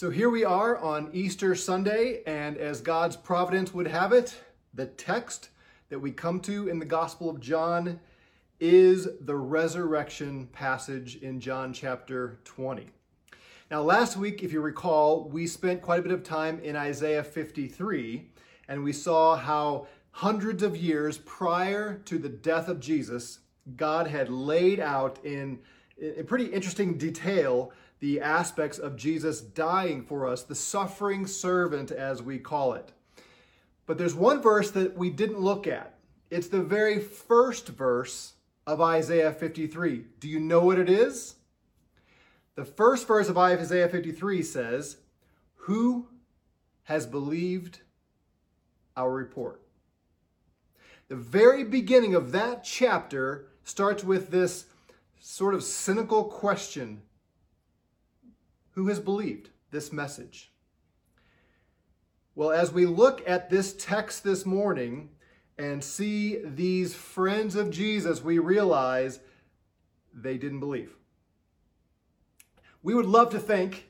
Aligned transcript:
So 0.00 0.08
here 0.08 0.30
we 0.30 0.46
are 0.46 0.78
on 0.78 1.10
Easter 1.12 1.54
Sunday, 1.54 2.22
and 2.26 2.56
as 2.56 2.80
God's 2.80 3.16
providence 3.16 3.74
would 3.74 3.86
have 3.86 4.14
it, 4.14 4.34
the 4.72 4.86
text 4.86 5.50
that 5.90 5.98
we 5.98 6.10
come 6.10 6.40
to 6.40 6.68
in 6.68 6.78
the 6.78 6.86
Gospel 6.86 7.28
of 7.28 7.38
John 7.38 8.00
is 8.60 9.06
the 9.20 9.36
resurrection 9.36 10.46
passage 10.52 11.16
in 11.16 11.38
John 11.38 11.74
chapter 11.74 12.38
20. 12.44 12.88
Now, 13.70 13.82
last 13.82 14.16
week, 14.16 14.42
if 14.42 14.54
you 14.54 14.62
recall, 14.62 15.28
we 15.28 15.46
spent 15.46 15.82
quite 15.82 16.00
a 16.00 16.02
bit 16.02 16.12
of 16.12 16.24
time 16.24 16.60
in 16.60 16.76
Isaiah 16.76 17.22
53, 17.22 18.26
and 18.68 18.82
we 18.82 18.94
saw 18.94 19.36
how 19.36 19.86
hundreds 20.12 20.62
of 20.62 20.78
years 20.78 21.18
prior 21.18 22.00
to 22.06 22.16
the 22.18 22.30
death 22.30 22.68
of 22.68 22.80
Jesus, 22.80 23.40
God 23.76 24.06
had 24.06 24.30
laid 24.30 24.80
out 24.80 25.22
in, 25.26 25.58
in 25.98 26.24
pretty 26.24 26.46
interesting 26.46 26.96
detail 26.96 27.74
the 28.00 28.20
aspects 28.20 28.78
of 28.78 28.96
Jesus 28.96 29.40
dying 29.40 30.02
for 30.02 30.26
us, 30.26 30.42
the 30.42 30.54
suffering 30.54 31.26
servant, 31.26 31.90
as 31.90 32.22
we 32.22 32.38
call 32.38 32.72
it. 32.72 32.92
But 33.86 33.98
there's 33.98 34.14
one 34.14 34.40
verse 34.40 34.70
that 34.72 34.96
we 34.96 35.10
didn't 35.10 35.40
look 35.40 35.66
at. 35.66 35.94
It's 36.30 36.48
the 36.48 36.62
very 36.62 36.98
first 36.98 37.68
verse 37.68 38.34
of 38.66 38.80
Isaiah 38.80 39.32
53. 39.32 40.04
Do 40.18 40.28
you 40.28 40.40
know 40.40 40.60
what 40.60 40.78
it 40.78 40.88
is? 40.88 41.36
The 42.54 42.64
first 42.64 43.06
verse 43.06 43.28
of 43.28 43.36
Isaiah 43.36 43.88
53 43.88 44.42
says, 44.42 44.96
Who 45.56 46.08
has 46.84 47.06
believed 47.06 47.80
our 48.96 49.12
report? 49.12 49.60
The 51.08 51.16
very 51.16 51.64
beginning 51.64 52.14
of 52.14 52.32
that 52.32 52.62
chapter 52.62 53.48
starts 53.64 54.04
with 54.04 54.30
this 54.30 54.66
sort 55.20 55.54
of 55.54 55.64
cynical 55.64 56.24
question 56.24 57.02
who 58.80 58.88
has 58.88 58.98
believed 58.98 59.50
this 59.72 59.92
message? 59.92 60.50
Well, 62.34 62.50
as 62.50 62.72
we 62.72 62.86
look 62.86 63.22
at 63.28 63.50
this 63.50 63.74
text 63.74 64.24
this 64.24 64.46
morning 64.46 65.10
and 65.58 65.84
see 65.84 66.38
these 66.42 66.94
friends 66.94 67.56
of 67.56 67.70
Jesus, 67.70 68.24
we 68.24 68.38
realize 68.38 69.20
they 70.14 70.38
didn't 70.38 70.60
believe. 70.60 70.96
We 72.82 72.94
would 72.94 73.04
love 73.04 73.28
to 73.32 73.38
think 73.38 73.86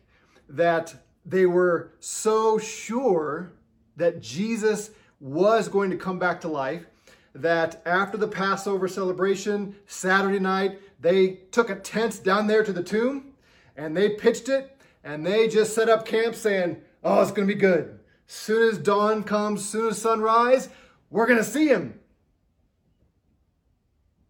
that 0.48 0.92
they 1.24 1.46
were 1.46 1.92
so 2.00 2.58
sure 2.58 3.52
that 3.96 4.20
Jesus 4.20 4.91
was 5.20 5.68
going 5.68 5.91
to 5.91 5.96
come 5.96 6.18
back 6.18 6.41
to 6.41 6.48
life 6.48 6.84
that 7.33 7.80
after 7.86 8.18
the 8.18 8.27
Passover 8.27 8.88
celebration, 8.88 9.77
Saturday 9.86 10.41
night, 10.41 10.80
they 10.98 11.38
took 11.52 11.70
a 11.70 11.77
tent 11.77 12.24
down 12.24 12.48
there 12.48 12.64
to 12.64 12.72
the 12.72 12.83
tomb 12.83 13.34
and 13.77 13.96
they 13.96 14.08
pitched 14.08 14.48
it 14.48 14.77
and 15.02 15.24
they 15.24 15.48
just 15.48 15.74
set 15.74 15.88
up 15.88 16.06
camp 16.06 16.34
saying, 16.34 16.78
oh, 17.02 17.22
it's 17.22 17.30
going 17.30 17.46
to 17.48 17.54
be 17.54 17.60
good. 17.60 17.98
Soon 18.26 18.68
as 18.70 18.78
dawn 18.78 19.24
comes, 19.24 19.68
soon 19.68 19.88
as 19.88 20.00
sunrise, 20.00 20.68
we're 21.10 21.26
going 21.26 21.38
to 21.38 21.44
see 21.44 21.68
him. 21.68 21.98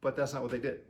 But 0.01 0.17
that's 0.17 0.33
not 0.33 0.43
what 0.43 0.51
they 0.51 0.59
did. 0.59 0.81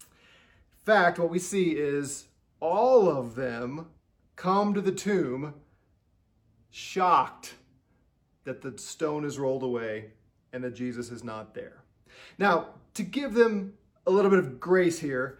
In 0.00 0.84
fact, 0.84 1.18
what 1.18 1.30
we 1.30 1.38
see 1.38 1.72
is 1.72 2.26
all 2.60 3.08
of 3.08 3.34
them 3.34 3.88
come 4.36 4.72
to 4.72 4.80
the 4.80 4.92
tomb 4.92 5.54
shocked 6.70 7.54
that 8.44 8.62
the 8.62 8.78
stone 8.78 9.24
is 9.24 9.38
rolled 9.38 9.62
away 9.62 10.12
and 10.52 10.64
that 10.64 10.74
Jesus 10.74 11.10
is 11.10 11.22
not 11.22 11.54
there. 11.54 11.82
Now, 12.38 12.68
to 12.94 13.02
give 13.02 13.34
them 13.34 13.74
a 14.06 14.10
little 14.10 14.30
bit 14.30 14.38
of 14.38 14.58
grace 14.58 14.98
here, 14.98 15.38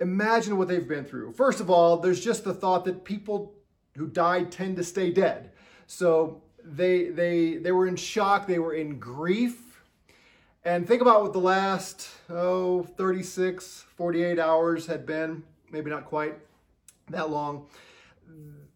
imagine 0.00 0.56
what 0.56 0.68
they've 0.68 0.88
been 0.88 1.04
through. 1.04 1.32
First 1.32 1.60
of 1.60 1.70
all, 1.70 1.98
there's 1.98 2.22
just 2.22 2.44
the 2.44 2.54
thought 2.54 2.84
that 2.86 3.04
people 3.04 3.54
who 3.96 4.06
died 4.06 4.50
tend 4.50 4.76
to 4.76 4.84
stay 4.84 5.10
dead. 5.10 5.52
So 5.86 6.42
they 6.64 7.10
they 7.10 7.56
they 7.56 7.72
were 7.72 7.86
in 7.86 7.96
shock, 7.96 8.46
they 8.46 8.58
were 8.58 8.74
in 8.74 8.98
grief. 8.98 9.66
And 10.64 10.86
think 10.86 11.00
about 11.00 11.22
what 11.22 11.32
the 11.32 11.40
last 11.40 12.08
oh 12.28 12.82
36, 12.82 13.86
48 13.96 14.38
hours 14.38 14.86
had 14.86 15.06
been, 15.06 15.42
maybe 15.70 15.90
not 15.90 16.04
quite 16.04 16.34
that 17.08 17.30
long. 17.30 17.66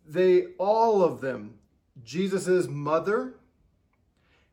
They 0.07 0.47
all 0.59 1.03
of 1.03 1.21
them, 1.21 1.59
Jesus's 2.03 2.69
mother, 2.69 3.35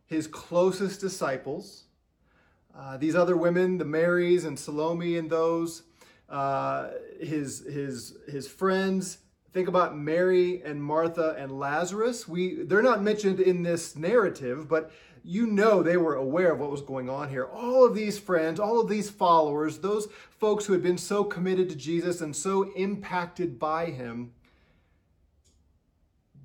his 0.06 0.28
closest 0.28 1.00
disciples, 1.02 1.86
uh, 2.78 2.98
these 2.98 3.16
other 3.16 3.36
women, 3.36 3.78
the 3.78 3.86
Marys 3.86 4.46
and 4.46 4.60
Salome 4.60 5.18
and 5.18 5.30
those, 5.30 5.84
uh, 6.32 6.92
his 7.20 7.60
his 7.68 8.18
his 8.28 8.48
friends. 8.48 9.20
Think 9.54 9.68
about 9.68 9.98
Mary 9.98 10.62
and 10.64 10.82
Martha 10.82 11.36
and 11.38 11.60
Lazarus. 11.60 12.28
We 12.28 12.64
they're 12.64 12.82
not 12.82 13.04
mentioned 13.04 13.42
in 13.42 13.64
this 13.64 13.98
narrative, 13.98 14.70
but 14.70 14.92
you 15.24 15.46
know 15.46 15.84
they 15.84 15.98
were 15.98 16.16
aware 16.16 16.54
of 16.54 16.60
what 16.60 16.72
was 16.72 16.82
going 16.82 17.10
on 17.10 17.30
here. 17.30 17.46
All 17.46 17.86
of 17.86 17.94
these 17.94 18.18
friends, 18.18 18.60
all 18.60 18.80
of 18.80 18.88
these 18.88 19.10
followers, 19.10 19.80
those 19.80 20.08
folks 20.40 20.66
who 20.66 20.74
had 20.74 20.82
been 20.82 20.98
so 20.98 21.26
committed 21.26 21.70
to 21.70 21.76
Jesus 21.76 22.22
and 22.22 22.34
so 22.34 22.72
impacted 22.76 23.60
by 23.60 23.88
him, 23.88 24.32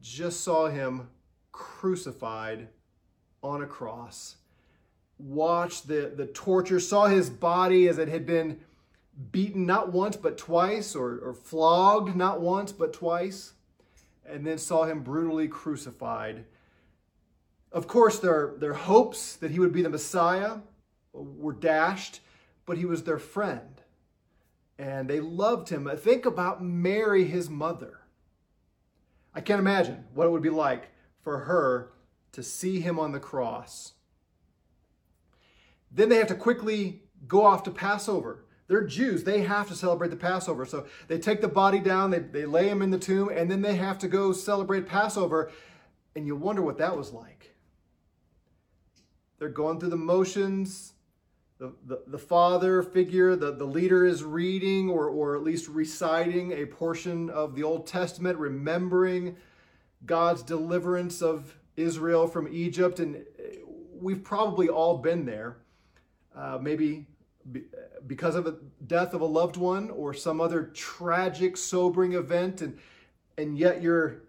just 0.03 0.41
saw 0.41 0.68
him 0.68 1.08
crucified 1.53 2.68
on 3.41 3.62
a 3.62 3.66
cross. 3.66 4.36
Watched 5.18 5.86
the, 5.86 6.12
the 6.14 6.26
torture, 6.26 6.80
saw 6.80 7.06
his 7.06 7.30
body 7.30 7.88
as 7.88 7.98
it 7.98 8.08
had 8.08 8.26
been 8.26 8.60
beaten 9.32 9.66
not 9.66 9.93
once 9.93 10.16
but 10.16 10.37
twice, 10.38 10.94
or, 10.94 11.19
or 11.19 11.34
flogged 11.34 12.16
not 12.16 12.41
once 12.41 12.72
but 12.72 12.93
twice, 12.93 13.54
and 14.28 14.47
then 14.47 14.59
saw 14.59 14.84
him 14.84 15.03
brutally 15.03 15.49
crucified. 15.49 16.44
Of 17.72 17.87
course, 17.87 18.19
their, 18.19 18.54
their 18.59 18.75
hopes 18.75 19.37
that 19.37 19.50
he 19.50 19.59
would 19.59 19.72
be 19.72 19.82
the 19.82 19.88
Messiah 19.88 20.59
were 21.12 21.53
dashed, 21.53 22.21
but 22.65 22.78
he 22.78 22.84
was 22.84 23.04
their 23.04 23.19
friend. 23.19 23.82
And 24.78 25.09
they 25.09 25.21
loved 25.21 25.71
him. 25.71 25.91
Think 25.97 26.27
about 26.27 26.62
Mary, 26.62 27.25
his 27.25 27.48
mother. 27.48 28.00
I 29.34 29.41
can't 29.41 29.60
imagine 29.60 30.04
what 30.15 30.27
it 30.27 30.31
would 30.31 30.43
be 30.43 30.50
like 30.50 30.88
for 31.22 31.41
her 31.41 31.93
to 32.33 32.43
see 32.43 32.81
him 32.81 32.98
on 32.98 33.12
the 33.12 33.21
cross. 33.21 33.93
Then 35.91 36.09
they 36.09 36.16
have 36.16 36.28
to 36.28 36.34
quickly 36.34 37.03
go 37.27 37.44
off 37.44 37.62
to 37.65 37.71
Passover. 37.71 38.44
They're 38.69 38.84
Jews. 38.84 39.25
They 39.25 39.43
have 39.43 39.69
to 39.69 39.75
celebrate 39.75 40.09
the 40.09 40.16
Passover. 40.16 40.66
So 40.66 40.87
they 41.09 41.19
take 41.19 41.41
the 41.41 41.49
body 41.49 41.78
down, 41.78 42.10
they, 42.10 42.19
they 42.19 42.47
lay 42.47 42.69
him 42.69 42.82
in 42.82 42.91
the 42.91 42.99
tomb, 42.99 43.28
and 43.28 43.50
then 43.50 43.62
they 43.62 43.77
have 43.77 43.99
to 44.00 44.09
go 44.09 44.32
celebrate 44.32 44.87
Passover. 44.87 45.50
And 46.15 46.27
you 46.27 46.34
wonder 46.34 46.62
what 46.62 46.78
that 46.78 46.97
was 46.97 47.12
like. 47.12 47.54
They're 49.38 49.49
going 49.49 49.78
through 49.78 49.91
the 49.91 49.97
motions. 49.97 50.94
The, 51.59 51.72
the, 51.87 52.03
the 52.06 52.19
father 52.19 52.82
figure, 52.82 53.34
the, 53.34 53.53
the 53.53 53.65
leader 53.65 54.04
is 54.04 54.22
reading 54.22 54.91
or, 54.91 55.09
or 55.09 55.37
at 55.37 55.43
least 55.43 55.69
reciting 55.69 56.53
a 56.53 56.66
portion 56.66 57.31
of 57.31 57.54
the 57.54 57.62
Old 57.62 57.87
Testament, 57.87 58.38
remembering 58.38 59.37
God's 60.04 60.43
deliverance 60.43 61.22
of 61.22 61.56
Israel 61.77 62.27
from 62.27 62.48
Egypt. 62.53 63.00
And 63.00 63.25
we've 63.94 64.22
probably 64.22 64.69
all 64.69 64.98
been 64.98 65.25
there. 65.25 65.56
Uh, 66.34 66.59
maybe 66.60 67.06
because 68.06 68.34
of 68.34 68.44
the 68.44 68.58
death 68.86 69.14
of 69.14 69.20
a 69.20 69.26
loved 69.26 69.56
one 69.56 69.90
or 69.90 70.14
some 70.14 70.40
other 70.40 70.64
tragic, 70.74 71.56
sobering 71.56 72.14
event, 72.14 72.62
and 72.62 72.78
and 73.38 73.58
yet 73.58 73.82
you're 73.82 74.22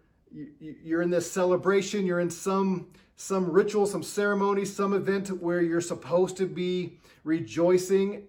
you're 0.60 1.02
in 1.02 1.10
this 1.10 1.32
celebration, 1.32 2.06
you're 2.06 2.20
in 2.20 2.30
some 2.30 2.88
some 3.16 3.50
ritual, 3.50 3.86
some 3.86 4.04
ceremony, 4.04 4.64
some 4.64 4.94
event 4.94 5.30
where 5.42 5.62
you're 5.62 5.82
supposed 5.82 6.38
to 6.38 6.46
be 6.46 7.00
rejoicing, 7.24 8.24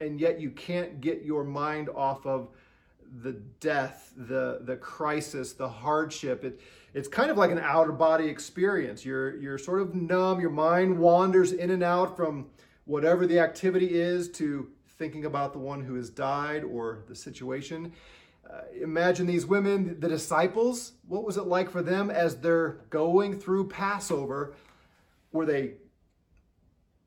and 0.00 0.20
yet 0.20 0.40
you 0.40 0.50
can't 0.50 1.00
get 1.00 1.22
your 1.22 1.44
mind 1.44 1.88
off 1.90 2.26
of 2.26 2.48
the 3.22 3.32
death, 3.60 4.12
the 4.16 4.60
the 4.62 4.76
crisis, 4.76 5.52
the 5.52 5.68
hardship. 5.68 6.44
It, 6.44 6.60
it's 6.92 7.08
kind 7.08 7.30
of 7.30 7.36
like 7.36 7.50
an 7.50 7.58
out 7.58 7.88
of 7.88 7.98
body 7.98 8.26
experience. 8.26 9.04
You're 9.04 9.36
you're 9.36 9.58
sort 9.58 9.80
of 9.80 9.94
numb. 9.94 10.40
Your 10.40 10.50
mind 10.50 10.98
wanders 10.98 11.52
in 11.52 11.70
and 11.70 11.82
out 11.82 12.16
from 12.16 12.46
whatever 12.86 13.26
the 13.26 13.38
activity 13.38 13.98
is 14.00 14.30
to 14.30 14.68
thinking 14.96 15.26
about 15.26 15.52
the 15.52 15.58
one 15.58 15.82
who 15.82 15.94
has 15.96 16.08
died 16.08 16.64
or 16.64 17.04
the 17.08 17.14
situation. 17.14 17.92
Uh, 18.48 18.60
imagine 18.80 19.26
these 19.26 19.44
women, 19.44 19.98
the 20.00 20.08
disciples. 20.08 20.92
What 21.06 21.24
was 21.24 21.36
it 21.36 21.46
like 21.46 21.68
for 21.68 21.82
them 21.82 22.10
as 22.10 22.36
they're 22.36 22.78
going 22.90 23.38
through 23.38 23.68
Passover? 23.68 24.54
Were 25.32 25.44
they 25.44 25.74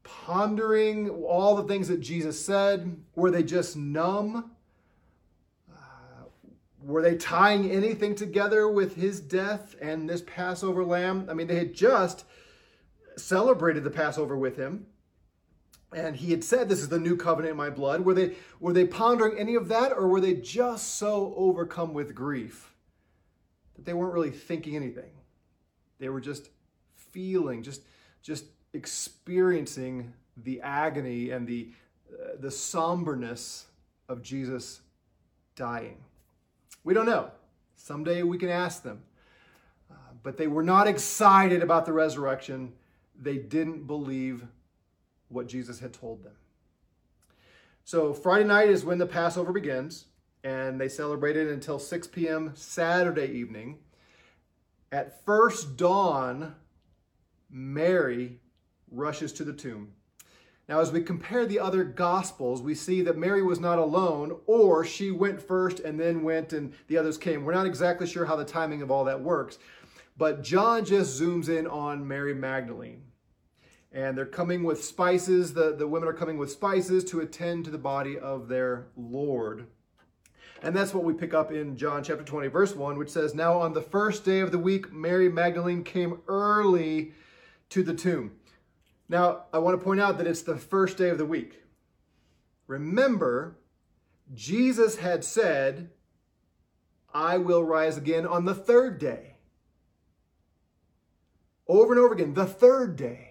pondering 0.03 1.09
all 1.09 1.55
the 1.55 1.63
things 1.63 1.87
that 1.87 2.01
Jesus 2.01 2.43
said? 2.43 2.97
Were 3.15 3.31
they 3.31 3.43
just 3.43 3.77
numb? 3.77 4.51
Uh, 5.71 6.25
were 6.83 7.01
they 7.01 7.15
tying 7.15 7.71
anything 7.71 8.15
together 8.15 8.67
with 8.67 8.95
his 8.97 9.21
death 9.21 9.75
and 9.81 10.09
this 10.09 10.21
Passover 10.21 10.83
lamb? 10.83 11.27
I 11.29 11.33
mean, 11.33 11.47
they 11.47 11.55
had 11.55 11.73
just 11.73 12.25
celebrated 13.15 13.85
the 13.85 13.89
Passover 13.89 14.35
with 14.35 14.57
him 14.57 14.85
and 15.91 16.15
he 16.15 16.31
had 16.31 16.43
said 16.43 16.69
this 16.69 16.81
is 16.81 16.89
the 16.89 16.99
new 16.99 17.17
covenant 17.17 17.51
in 17.51 17.57
my 17.57 17.69
blood 17.69 18.01
were 18.01 18.13
they 18.13 18.35
were 18.59 18.73
they 18.73 18.85
pondering 18.85 19.37
any 19.39 19.55
of 19.55 19.67
that 19.69 19.91
or 19.91 20.07
were 20.07 20.21
they 20.21 20.35
just 20.35 20.95
so 20.95 21.33
overcome 21.35 21.93
with 21.93 22.13
grief 22.13 22.69
that 23.79 23.85
they 23.85 23.93
weren't 23.93 24.13
really 24.13 24.29
thinking 24.29 24.75
anything. 24.75 25.11
They 25.99 26.09
were 26.09 26.19
just 26.19 26.49
feeling, 26.95 27.63
just, 27.63 27.81
just 28.21 28.43
experiencing 28.73 30.11
the 30.35 30.59
agony 30.59 31.29
and 31.29 31.47
the, 31.47 31.69
uh, 32.11 32.31
the 32.39 32.51
somberness 32.51 33.67
of 34.09 34.21
Jesus 34.21 34.81
dying. 35.55 35.97
We 36.83 36.93
don't 36.93 37.05
know. 37.05 37.31
Someday 37.77 38.23
we 38.23 38.37
can 38.37 38.49
ask 38.49 38.83
them. 38.83 39.01
Uh, 39.89 39.95
but 40.23 40.35
they 40.35 40.47
were 40.47 40.63
not 40.63 40.87
excited 40.87 41.63
about 41.63 41.85
the 41.85 41.93
resurrection. 41.93 42.73
They 43.17 43.37
didn't 43.37 43.87
believe 43.87 44.45
what 45.29 45.47
Jesus 45.47 45.79
had 45.79 45.93
told 45.93 46.23
them. 46.23 46.35
So 47.83 48.13
Friday 48.13 48.45
night 48.45 48.69
is 48.69 48.85
when 48.85 48.97
the 48.97 49.07
Passover 49.07 49.51
begins, 49.51 50.05
and 50.43 50.79
they 50.79 50.89
celebrated 50.89 51.47
until 51.47 51.79
6 51.79 52.07
p.m. 52.07 52.51
Saturday 52.55 53.27
evening. 53.27 53.79
At 54.91 55.25
first 55.25 55.77
dawn, 55.77 56.55
Mary 57.49 58.39
rushes 58.91 59.33
to 59.33 59.43
the 59.43 59.53
tomb. 59.53 59.93
Now, 60.67 60.79
as 60.81 60.91
we 60.91 61.01
compare 61.01 61.47
the 61.47 61.59
other 61.59 61.83
gospels, 61.83 62.61
we 62.61 62.75
see 62.75 63.01
that 63.01 63.17
Mary 63.17 63.41
was 63.41 63.59
not 63.59 63.79
alone, 63.79 64.39
or 64.45 64.85
she 64.85 65.09
went 65.09 65.41
first 65.41 65.79
and 65.79 65.99
then 65.99 66.21
went 66.21 66.53
and 66.53 66.73
the 66.87 66.97
others 66.97 67.17
came. 67.17 67.43
We're 67.43 67.55
not 67.55 67.65
exactly 67.65 68.05
sure 68.05 68.25
how 68.25 68.35
the 68.35 68.45
timing 68.45 68.83
of 68.83 68.91
all 68.91 69.03
that 69.05 69.19
works, 69.19 69.57
but 70.15 70.43
John 70.43 70.85
just 70.85 71.19
zooms 71.19 71.49
in 71.49 71.65
on 71.65 72.07
Mary 72.07 72.35
Magdalene. 72.35 73.01
And 73.91 74.17
they're 74.17 74.25
coming 74.25 74.63
with 74.63 74.83
spices, 74.83 75.53
the, 75.53 75.75
the 75.75 75.87
women 75.87 76.07
are 76.07 76.13
coming 76.13 76.37
with 76.37 76.51
spices 76.51 77.03
to 77.05 77.21
attend 77.21 77.65
to 77.65 77.71
the 77.71 77.77
body 77.77 78.17
of 78.19 78.47
their 78.47 78.87
Lord. 78.95 79.67
And 80.61 80.75
that's 80.75 80.93
what 80.93 81.03
we 81.03 81.13
pick 81.13 81.33
up 81.33 81.51
in 81.51 81.77
John 81.77 82.03
chapter 82.03 82.23
20, 82.23 82.47
verse 82.49 82.75
1, 82.75 82.97
which 82.97 83.09
says, 83.09 83.33
Now 83.33 83.59
on 83.59 83.73
the 83.73 83.81
first 83.81 84.25
day 84.25 84.41
of 84.41 84.51
the 84.51 84.59
week, 84.59 84.91
Mary 84.91 85.29
Magdalene 85.29 85.83
came 85.83 86.21
early 86.27 87.13
to 87.69 87.81
the 87.81 87.93
tomb. 87.93 88.33
Now, 89.07 89.45
I 89.53 89.57
want 89.57 89.79
to 89.79 89.83
point 89.83 90.01
out 90.01 90.17
that 90.17 90.27
it's 90.27 90.43
the 90.43 90.57
first 90.57 90.97
day 90.97 91.09
of 91.09 91.17
the 91.17 91.25
week. 91.25 91.63
Remember, 92.67 93.57
Jesus 94.35 94.97
had 94.97 95.23
said, 95.23 95.89
I 97.13 97.37
will 97.37 97.63
rise 97.63 97.97
again 97.97 98.27
on 98.27 98.45
the 98.45 98.53
third 98.53 98.99
day. 98.99 99.37
Over 101.67 101.93
and 101.93 102.01
over 102.01 102.13
again, 102.13 102.33
the 102.33 102.45
third 102.45 102.95
day. 102.95 103.28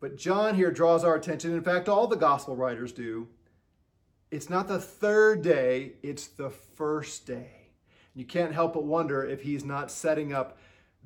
But 0.00 0.16
John 0.16 0.54
here 0.54 0.70
draws 0.70 1.04
our 1.04 1.14
attention, 1.14 1.52
in 1.52 1.62
fact, 1.62 1.88
all 1.88 2.06
the 2.06 2.16
gospel 2.16 2.54
writers 2.54 2.92
do, 2.92 3.28
it's 4.30 4.50
not 4.50 4.68
the 4.68 4.80
third 4.80 5.42
day, 5.42 5.92
it's 6.02 6.26
the 6.26 6.50
first 6.50 7.26
day. 7.26 7.70
You 8.14 8.24
can't 8.24 8.52
help 8.52 8.74
but 8.74 8.84
wonder 8.84 9.24
if 9.24 9.42
he's 9.42 9.64
not 9.64 9.90
setting 9.90 10.32
up 10.32 10.58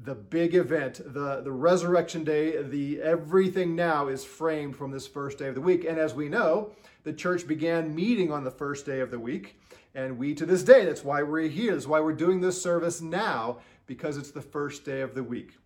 the 0.03 0.15
big 0.15 0.55
event, 0.55 1.01
the, 1.05 1.43
the 1.43 1.53
resurrection 1.53 2.25
day, 2.25 2.63
the 2.63 3.03
everything 3.03 3.77
now 3.77 4.09
is 4.09 4.25
framed 4.25 4.75
from 4.75 4.91
this 4.91 5.07
first 5.07 5.39
day 5.39 5.49
of 5.49 5.55
the 5.55 5.61
week. 5.61 5.85
And 5.85 5.99
as 5.99 6.15
we 6.15 6.29
know, 6.29 6.71
the 7.05 7.13
church 7.13 7.47
began 7.47 7.95
meeting 7.95 8.33
on 8.33 8.45
the 8.45 8.51
first 8.51 8.87
day 8.87 9.01
of 9.01 9.11
the 9.11 9.19
week. 9.19 9.61
And 9.95 10.17
we 10.17 10.35
to 10.35 10.47
this 10.47 10.63
day, 10.63 10.85
that's 10.85 11.05
why 11.05 11.23
we're 11.23 11.49
here. 11.49 11.73
That's 11.73 11.87
why 11.87 12.01
we're 12.01 12.15
doing 12.15 12.41
this 12.41 12.61
service 12.61 13.01
now, 13.01 13.59
because 13.87 14.17
it's 14.17 14.31
the 14.31 14.41
first 14.41 14.85
day 14.85 15.03
of 15.03 15.15
the 15.15 15.25
week. 15.25 15.59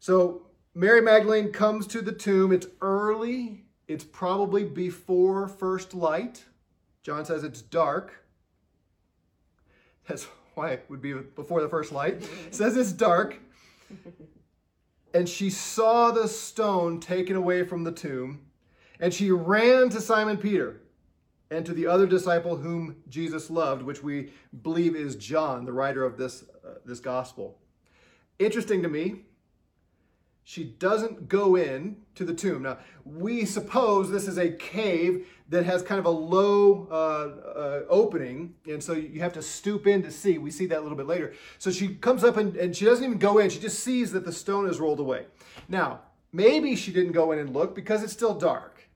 So 0.00 0.46
Mary 0.76 1.00
Magdalene 1.00 1.52
comes 1.52 1.86
to 1.86 2.02
the 2.02 2.10
tomb. 2.10 2.50
It's 2.50 2.66
early. 2.80 3.64
It's 3.86 4.04
probably 4.04 4.64
before 4.64 5.46
first 5.46 5.94
light. 5.94 6.44
John 7.02 7.24
says 7.24 7.44
it's 7.44 7.62
dark. 7.62 8.24
That's 10.08 10.24
why 10.54 10.70
it 10.70 10.84
would 10.88 11.00
be 11.00 11.14
before 11.14 11.62
the 11.62 11.68
first 11.68 11.92
light. 11.92 12.22
It 12.22 12.28
says 12.54 12.76
it's 12.76 12.92
dark. 12.92 13.38
And 15.12 15.28
she 15.28 15.48
saw 15.48 16.10
the 16.10 16.26
stone 16.26 16.98
taken 16.98 17.36
away 17.36 17.62
from 17.62 17.84
the 17.84 17.92
tomb, 17.92 18.46
and 18.98 19.14
she 19.14 19.30
ran 19.30 19.88
to 19.90 20.00
Simon 20.00 20.36
Peter 20.36 20.80
and 21.52 21.64
to 21.66 21.72
the 21.72 21.86
other 21.86 22.06
disciple 22.06 22.56
whom 22.56 22.96
Jesus 23.08 23.48
loved, 23.48 23.82
which 23.82 24.02
we 24.02 24.32
believe 24.62 24.96
is 24.96 25.14
John, 25.14 25.66
the 25.66 25.72
writer 25.72 26.04
of 26.04 26.16
this, 26.16 26.44
uh, 26.66 26.78
this 26.84 26.98
gospel. 26.98 27.58
Interesting 28.40 28.82
to 28.82 28.88
me, 28.88 29.20
she 30.44 30.64
doesn't 30.64 31.28
go 31.28 31.56
in 31.56 31.96
to 32.14 32.24
the 32.24 32.34
tomb. 32.34 32.62
Now, 32.62 32.78
we 33.04 33.46
suppose 33.46 34.10
this 34.10 34.28
is 34.28 34.36
a 34.36 34.50
cave 34.50 35.26
that 35.48 35.64
has 35.64 35.82
kind 35.82 35.98
of 35.98 36.04
a 36.04 36.10
low 36.10 36.86
uh, 36.90 37.58
uh, 37.58 37.80
opening, 37.88 38.54
and 38.66 38.82
so 38.82 38.92
you 38.92 39.20
have 39.20 39.32
to 39.32 39.42
stoop 39.42 39.86
in 39.86 40.02
to 40.02 40.10
see. 40.10 40.36
We 40.36 40.50
see 40.50 40.66
that 40.66 40.78
a 40.78 40.82
little 40.82 40.98
bit 40.98 41.06
later. 41.06 41.32
So 41.58 41.70
she 41.70 41.94
comes 41.94 42.24
up 42.24 42.36
and, 42.36 42.56
and 42.56 42.76
she 42.76 42.84
doesn't 42.84 43.04
even 43.04 43.18
go 43.18 43.38
in. 43.38 43.48
She 43.48 43.58
just 43.58 43.80
sees 43.80 44.12
that 44.12 44.26
the 44.26 44.32
stone 44.32 44.68
is 44.68 44.78
rolled 44.78 45.00
away. 45.00 45.26
Now, 45.68 46.00
maybe 46.30 46.76
she 46.76 46.92
didn't 46.92 47.12
go 47.12 47.32
in 47.32 47.38
and 47.38 47.54
look 47.54 47.74
because 47.74 48.02
it's 48.02 48.12
still 48.12 48.34
dark. 48.34 48.88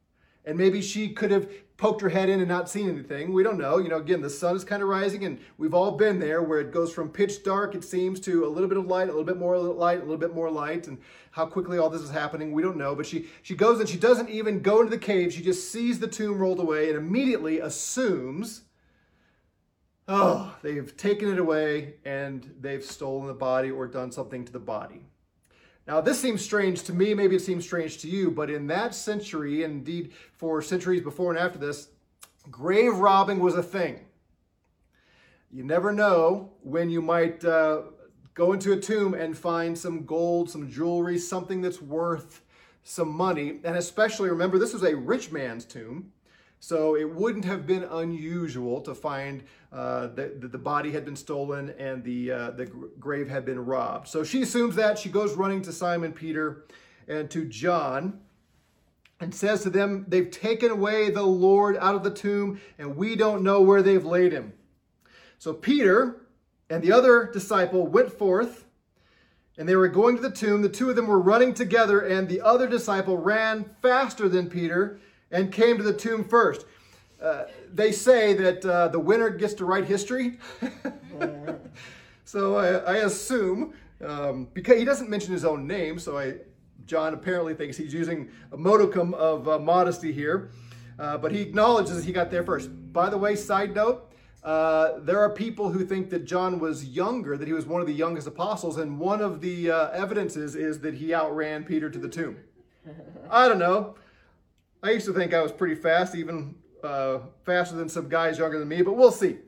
And 0.45 0.57
maybe 0.57 0.83
she 0.83 1.11
could 1.11 1.31
have 1.31 1.49
poked 1.79 2.01
her 2.01 2.09
head 2.09 2.29
in 2.29 2.41
and 2.41 2.49
not 2.49 2.69
seen 2.69 2.89
anything. 2.89 3.33
We 3.33 3.45
don't 3.45 3.57
know. 3.57 3.79
You 3.79 3.89
know, 3.89 3.99
again, 3.99 4.21
the 4.21 4.29
sun 4.29 4.57
is 4.57 4.65
kind 4.65 4.83
of 4.83 4.89
rising, 4.89 5.25
and 5.25 5.39
we've 5.57 5.73
all 5.73 5.93
been 5.93 6.19
there 6.19 6.43
where 6.43 6.61
it 6.61 6.73
goes 6.73 6.93
from 6.93 7.09
pitch 7.09 7.45
dark, 7.45 7.75
it 7.77 7.85
seems, 7.85 8.19
to 8.21 8.45
a 8.45 8.49
little 8.49 8.69
bit 8.69 8.77
of 8.77 8.87
light, 8.87 9.05
a 9.05 9.13
little 9.13 9.23
bit 9.23 9.39
more 9.39 9.57
light, 9.57 9.99
a 9.99 10.01
little 10.01 10.17
bit 10.17 10.35
more 10.35 10.51
light, 10.51 10.89
and 10.89 10.99
how 11.31 11.47
quickly 11.47 11.79
all 11.79 11.89
this 11.89 12.03
is 12.03 12.11
happening, 12.11 12.51
we 12.53 12.63
don't 12.63 12.77
know. 12.77 12.97
But 12.97 13.07
she, 13.07 13.27
she 13.43 13.55
goes 13.55 13.79
and 13.79 13.89
she 13.89 13.97
doesn't 13.97 14.29
even 14.29 14.61
go 14.61 14.81
into 14.81 14.91
the 14.91 14.99
cave. 14.99 15.33
She 15.33 15.41
just 15.41 15.71
sees 15.71 16.01
the 16.01 16.09
tomb 16.09 16.39
rolled 16.39 16.59
away 16.59 16.89
and 16.89 16.99
immediately 16.99 17.61
assumes, 17.61 18.63
oh, 20.09 20.57
they've 20.63 20.97
taken 20.97 21.33
it 21.33 21.39
away 21.39 21.95
and 22.05 22.55
they've 22.61 22.85
stolen 22.85 23.29
the 23.29 23.35
body 23.35 23.71
or 23.71 23.87
done 23.87 24.11
something 24.11 24.45
to 24.45 24.53
the 24.53 24.59
body. 24.59 25.03
Now, 25.89 26.03
this 26.03 26.21
seems 26.21 26.43
strange 26.43 26.83
to 26.83 26.93
me, 26.93 27.15
maybe 27.15 27.35
it 27.35 27.41
seems 27.41 27.65
strange 27.65 27.97
to 28.03 28.09
you, 28.09 28.31
but 28.31 28.51
in 28.51 28.67
that 28.67 28.95
century, 28.95 29.65
indeed 29.65 30.13
for 30.35 30.61
centuries 30.61 31.01
before 31.01 31.31
and 31.31 31.39
after 31.39 31.59
this, 31.59 31.89
grave 32.51 32.95
robbing 32.99 33.41
was 33.41 33.55
a 33.55 33.63
thing. 33.63 34.05
You 35.51 35.65
never 35.65 35.91
know 35.91 36.53
when 36.63 36.91
you 36.91 37.01
might 37.01 37.43
uh, 37.43 37.85
go 38.35 38.53
into 38.53 38.75
a 38.75 38.77
tomb 38.77 39.15
and 39.15 39.37
find 39.37 39.79
some 39.79 40.05
gold, 40.05 40.51
some 40.51 40.71
jewelry, 40.71 41.17
something 41.17 41.63
that's 41.63 41.81
worth 41.81 42.43
some 42.83 43.09
money. 43.09 43.61
And 43.65 43.75
especially 43.75 44.29
remember, 44.29 44.59
this 44.59 44.75
was 44.75 44.83
a 44.83 44.95
rich 44.95 45.33
man's 45.33 45.65
tomb. 45.65 46.13
So 46.61 46.97
it 46.97 47.09
wouldn't 47.15 47.45
have 47.45 47.67
been 47.67 47.85
unusual 47.85 48.81
to 48.81 48.95
find 48.95 49.45
uh, 49.73 50.09
that, 50.09 50.51
the 50.51 50.59
body 50.59 50.91
had 50.91 51.05
been 51.05 51.17
stolen 51.17 51.71
and 51.79 52.03
the, 52.03 52.33
uh, 52.33 52.51
the 52.51 52.67
grave 52.99 53.29
had 53.29 53.45
been 53.45 53.65
robbed. 53.65 54.09
So 54.09 54.25
she 54.25 54.43
assumes 54.43 54.75
that. 54.77 54.99
She 54.99 55.09
goes 55.09 55.35
running 55.35 55.63
to 55.63 55.73
Simon 55.73 56.13
Peter 56.13 56.65
and 57.07 57.31
to 57.31 57.45
John 57.45 58.21
and 59.21 59.35
says 59.35 59.63
to 59.63 59.71
them, 59.71 60.05
They've 60.09 60.31
taken 60.31 60.71
away 60.71 61.11
the 61.11 61.23
Lord 61.23 61.77
out 61.79 61.95
of 61.95 62.05
the 62.05 62.11
tomb, 62.11 62.61
and 62.79 62.97
we 62.97 63.17
don't 63.17 63.43
know 63.43 63.61
where 63.61 63.83
they've 63.83 64.05
laid 64.05 64.33
him. 64.33 64.53
So 65.39 65.53
Peter 65.53 66.27
and 66.71 66.83
the 66.83 66.93
other 66.93 67.31
disciple 67.33 67.87
went 67.87 68.13
forth, 68.13 68.65
and 69.57 69.69
they 69.69 69.77
were 69.77 69.89
going 69.89 70.17
to 70.17 70.23
the 70.23 70.31
tomb. 70.31 70.63
The 70.63 70.69
two 70.69 70.91
of 70.91 70.97
them 70.97 71.07
were 71.07 71.21
running 71.21 71.55
together, 71.55 72.01
and 72.01 72.29
the 72.29 72.41
other 72.41 72.69
disciple 72.69 73.17
ran 73.17 73.71
faster 73.83 74.29
than 74.29 74.51
Peter 74.51 75.01
and 75.31 75.53
came 75.53 75.77
to 75.77 75.83
the 75.83 75.93
tomb 75.93 76.25
first. 76.25 76.67
Uh, 77.21 77.45
they 77.73 77.91
say 77.93 78.33
that 78.35 78.65
uh, 78.65 78.89
the 78.89 78.99
winner 78.99 79.31
gets 79.31 79.55
to 79.55 79.65
write 79.65 79.85
history. 79.85 80.39
so 82.25 82.57
I, 82.57 82.95
I 82.95 82.97
assume, 82.99 83.75
um, 84.05 84.49
because 84.55 84.79
he 84.79 84.85
doesn't 84.85 85.11
mention 85.11 85.33
his 85.33 85.45
own 85.45 85.67
name, 85.67 85.99
so 85.99 86.17
I, 86.17 86.35
John 86.87 87.15
apparently 87.15 87.55
thinks 87.55 87.77
he's 87.77 87.93
using 87.93 88.31
a 88.53 88.57
modicum 88.57 89.15
of 89.15 89.49
uh, 89.49 89.59
modesty 89.59 90.13
here. 90.13 90.51
Uh, 90.99 91.17
but 91.17 91.31
he 91.31 91.41
acknowledges 91.41 92.05
he 92.05 92.13
got 92.13 92.31
there 92.31 92.43
first. 92.43 92.71
By 92.93 93.09
the 93.09 93.19
way, 93.19 93.37
side 93.37 93.75
note, 93.75 94.11
uh, 94.43 94.99
there 95.01 95.21
are 95.21 95.31
people 95.31 95.71
who 95.71 95.85
think 95.85 96.11
that 96.11 96.25
John 96.25 96.59
was 96.59 96.87
younger, 96.87 97.37
that 97.37 97.47
he 97.47 97.55
was 97.55 97.67
one 97.67 97.81
of 97.81 97.87
the 97.87 97.93
youngest 97.93 98.27
apostles, 98.27 98.79
and 98.79 98.99
one 98.99 99.21
of 99.21 99.41
the 99.41 99.71
uh, 99.71 99.91
evidences 99.91 100.57
is 100.57 100.81
that 100.81 100.95
he 100.95 101.15
outran 101.15 101.65
Peter 101.65 101.89
to 101.91 101.99
the 101.99 102.09
tomb. 102.09 102.37
I 103.31 103.47
don't 103.47 103.59
know. 103.59 103.95
I 104.83 104.91
used 104.91 105.07
to 105.07 105.13
think 105.13 105.35
I 105.35 105.43
was 105.43 105.53
pretty 105.53 105.75
fast, 105.75 106.15
even 106.15 106.55
uh, 106.85 107.19
faster 107.45 107.77
than 107.77 107.89
some 107.89 108.09
guys 108.09 108.39
younger 108.39 108.59
than 108.59 108.69
me, 108.69 108.83
but 108.83 108.93
we'll 108.93 109.13
see. 109.13 109.39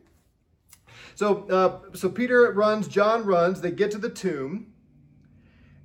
So, 1.15 1.47
uh, 1.49 1.95
so 1.97 2.09
Peter 2.09 2.53
runs, 2.53 2.89
John 2.89 3.25
runs. 3.25 3.61
They 3.61 3.71
get 3.71 3.91
to 3.93 3.99
the 3.99 4.11
tomb, 4.11 4.73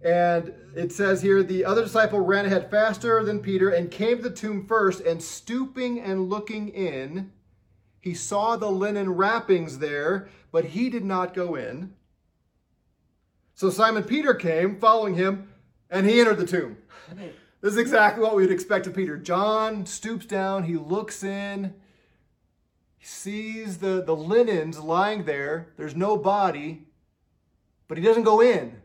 and 0.01 0.53
it 0.75 0.91
says 0.91 1.21
here 1.21 1.43
the 1.43 1.65
other 1.65 1.83
disciple 1.83 2.19
ran 2.19 2.45
ahead 2.45 2.71
faster 2.71 3.23
than 3.23 3.39
Peter 3.39 3.69
and 3.69 3.91
came 3.91 4.17
to 4.17 4.23
the 4.23 4.35
tomb 4.35 4.65
first. 4.65 5.01
And 5.01 5.21
stooping 5.21 5.99
and 5.99 6.29
looking 6.29 6.69
in, 6.69 7.31
he 7.99 8.13
saw 8.13 8.55
the 8.55 8.69
linen 8.69 9.09
wrappings 9.11 9.79
there, 9.79 10.29
but 10.51 10.65
he 10.65 10.89
did 10.89 11.03
not 11.03 11.33
go 11.33 11.55
in. 11.55 11.93
So 13.53 13.69
Simon 13.69 14.03
Peter 14.03 14.33
came, 14.33 14.79
following 14.79 15.15
him, 15.15 15.49
and 15.89 16.05
he 16.05 16.19
entered 16.19 16.37
the 16.37 16.47
tomb. 16.47 16.77
This 17.65 17.73
is 17.73 17.79
exactly 17.79 18.21
what 18.21 18.35
we 18.35 18.43
would 18.43 18.51
expect 18.51 18.85
of 18.85 18.93
Peter. 18.93 19.17
John 19.17 19.87
stoops 19.87 20.27
down, 20.27 20.65
he 20.65 20.75
looks 20.75 21.23
in, 21.23 21.73
He 22.99 23.05
sees 23.07 23.79
the, 23.79 24.03
the 24.03 24.15
linens 24.15 24.77
lying 24.77 25.23
there. 25.25 25.73
There's 25.75 25.95
no 25.95 26.15
body, 26.15 26.85
but 27.87 27.97
he 27.97 28.03
doesn't 28.03 28.21
go 28.21 28.39
in. 28.39 28.83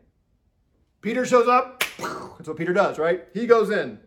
Peter 1.01 1.27
shows 1.27 1.47
up. 1.47 1.83
That's 1.99 2.47
what 2.47 2.57
Peter 2.57 2.73
does, 2.73 2.97
right? 2.97 3.27
He 3.35 3.45
goes 3.45 3.69
in. 3.69 3.99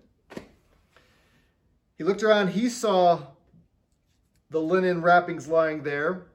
He 1.97 2.02
looked 2.02 2.25
around. 2.25 2.49
He 2.49 2.69
saw 2.69 3.21
the 4.50 4.61
linen 4.61 5.02
wrappings 5.02 5.47
lying 5.47 5.85
there 5.85 6.26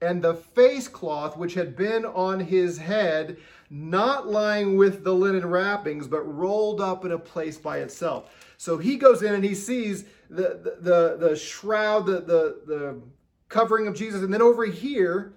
and 0.00 0.22
the 0.22 0.34
face 0.34 0.88
cloth 0.88 1.36
which 1.36 1.54
had 1.54 1.76
been 1.76 2.04
on 2.04 2.40
his 2.40 2.78
head, 2.78 3.36
not 3.68 4.26
lying 4.26 4.76
with 4.76 5.04
the 5.04 5.14
linen 5.14 5.46
wrappings, 5.46 6.08
but 6.08 6.22
rolled 6.22 6.80
up 6.80 7.04
in 7.04 7.12
a 7.12 7.18
place 7.18 7.58
by 7.58 7.78
itself. 7.78 8.54
So 8.56 8.78
he 8.78 8.96
goes 8.96 9.22
in 9.22 9.34
and 9.34 9.44
he 9.44 9.54
sees 9.54 10.04
the, 10.28 10.60
the, 10.62 10.76
the, 10.80 11.28
the 11.28 11.36
shroud, 11.36 12.06
the, 12.06 12.20
the, 12.20 12.60
the 12.66 13.00
covering 13.48 13.86
of 13.86 13.94
Jesus. 13.94 14.22
And 14.22 14.32
then 14.32 14.42
over 14.42 14.64
here, 14.64 15.34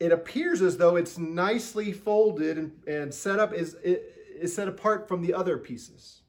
it 0.00 0.12
appears 0.12 0.62
as 0.62 0.76
though 0.76 0.96
it's 0.96 1.18
nicely 1.18 1.92
folded 1.92 2.58
and, 2.58 2.72
and 2.86 3.14
set 3.14 3.38
up, 3.38 3.52
is, 3.52 3.74
is 3.82 4.54
set 4.54 4.68
apart 4.68 5.06
from 5.08 5.22
the 5.22 5.34
other 5.34 5.58
pieces. 5.58 6.22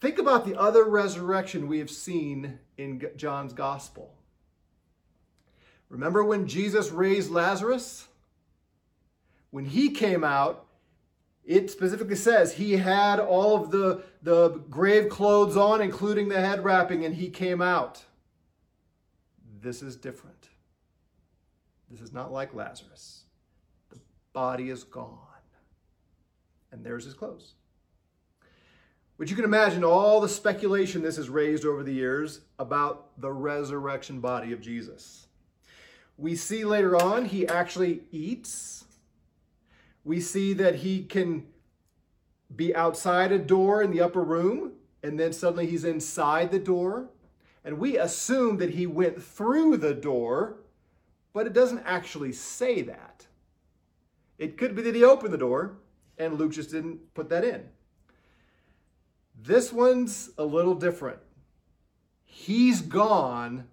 Think 0.00 0.18
about 0.18 0.44
the 0.46 0.58
other 0.58 0.84
resurrection 0.84 1.66
we 1.66 1.80
have 1.80 1.90
seen 1.90 2.60
in 2.76 3.04
John's 3.16 3.52
gospel. 3.52 4.14
Remember 5.88 6.22
when 6.24 6.46
Jesus 6.46 6.90
raised 6.90 7.30
Lazarus? 7.30 8.08
When 9.50 9.64
he 9.64 9.90
came 9.90 10.22
out, 10.24 10.66
it 11.44 11.70
specifically 11.70 12.14
says 12.14 12.52
he 12.52 12.76
had 12.76 13.18
all 13.18 13.56
of 13.56 13.70
the, 13.70 14.02
the 14.22 14.50
grave 14.68 15.08
clothes 15.08 15.56
on, 15.56 15.80
including 15.80 16.28
the 16.28 16.40
head 16.40 16.62
wrapping, 16.62 17.06
and 17.06 17.14
he 17.14 17.30
came 17.30 17.62
out. 17.62 18.04
This 19.60 19.82
is 19.82 19.96
different. 19.96 20.50
This 21.90 22.02
is 22.02 22.12
not 22.12 22.30
like 22.30 22.52
Lazarus. 22.52 23.24
The 23.88 23.98
body 24.34 24.68
is 24.68 24.84
gone, 24.84 25.18
and 26.70 26.84
there's 26.84 27.06
his 27.06 27.14
clothes. 27.14 27.54
But 29.16 29.30
you 29.30 29.34
can 29.34 29.46
imagine 29.46 29.82
all 29.82 30.20
the 30.20 30.28
speculation 30.28 31.00
this 31.00 31.16
has 31.16 31.30
raised 31.30 31.64
over 31.64 31.82
the 31.82 31.94
years 31.94 32.42
about 32.58 33.18
the 33.20 33.32
resurrection 33.32 34.20
body 34.20 34.52
of 34.52 34.60
Jesus. 34.60 35.27
We 36.18 36.34
see 36.34 36.64
later 36.64 36.96
on 36.96 37.26
he 37.26 37.46
actually 37.46 38.02
eats. 38.10 38.84
We 40.04 40.20
see 40.20 40.52
that 40.54 40.76
he 40.76 41.04
can 41.04 41.46
be 42.54 42.74
outside 42.74 43.30
a 43.30 43.38
door 43.38 43.82
in 43.82 43.92
the 43.92 44.00
upper 44.00 44.22
room, 44.22 44.72
and 45.02 45.18
then 45.18 45.32
suddenly 45.32 45.66
he's 45.66 45.84
inside 45.84 46.50
the 46.50 46.58
door. 46.58 47.08
And 47.64 47.78
we 47.78 47.96
assume 47.96 48.56
that 48.58 48.70
he 48.70 48.86
went 48.86 49.22
through 49.22 49.76
the 49.76 49.94
door, 49.94 50.56
but 51.32 51.46
it 51.46 51.52
doesn't 51.52 51.84
actually 51.84 52.32
say 52.32 52.82
that. 52.82 53.26
It 54.38 54.56
could 54.56 54.74
be 54.74 54.82
that 54.82 54.94
he 54.96 55.04
opened 55.04 55.32
the 55.32 55.38
door, 55.38 55.76
and 56.16 56.36
Luke 56.36 56.52
just 56.52 56.72
didn't 56.72 57.14
put 57.14 57.28
that 57.28 57.44
in. 57.44 57.68
This 59.40 59.72
one's 59.72 60.30
a 60.36 60.44
little 60.44 60.74
different. 60.74 61.20
He's 62.24 62.80
gone, 62.80 63.68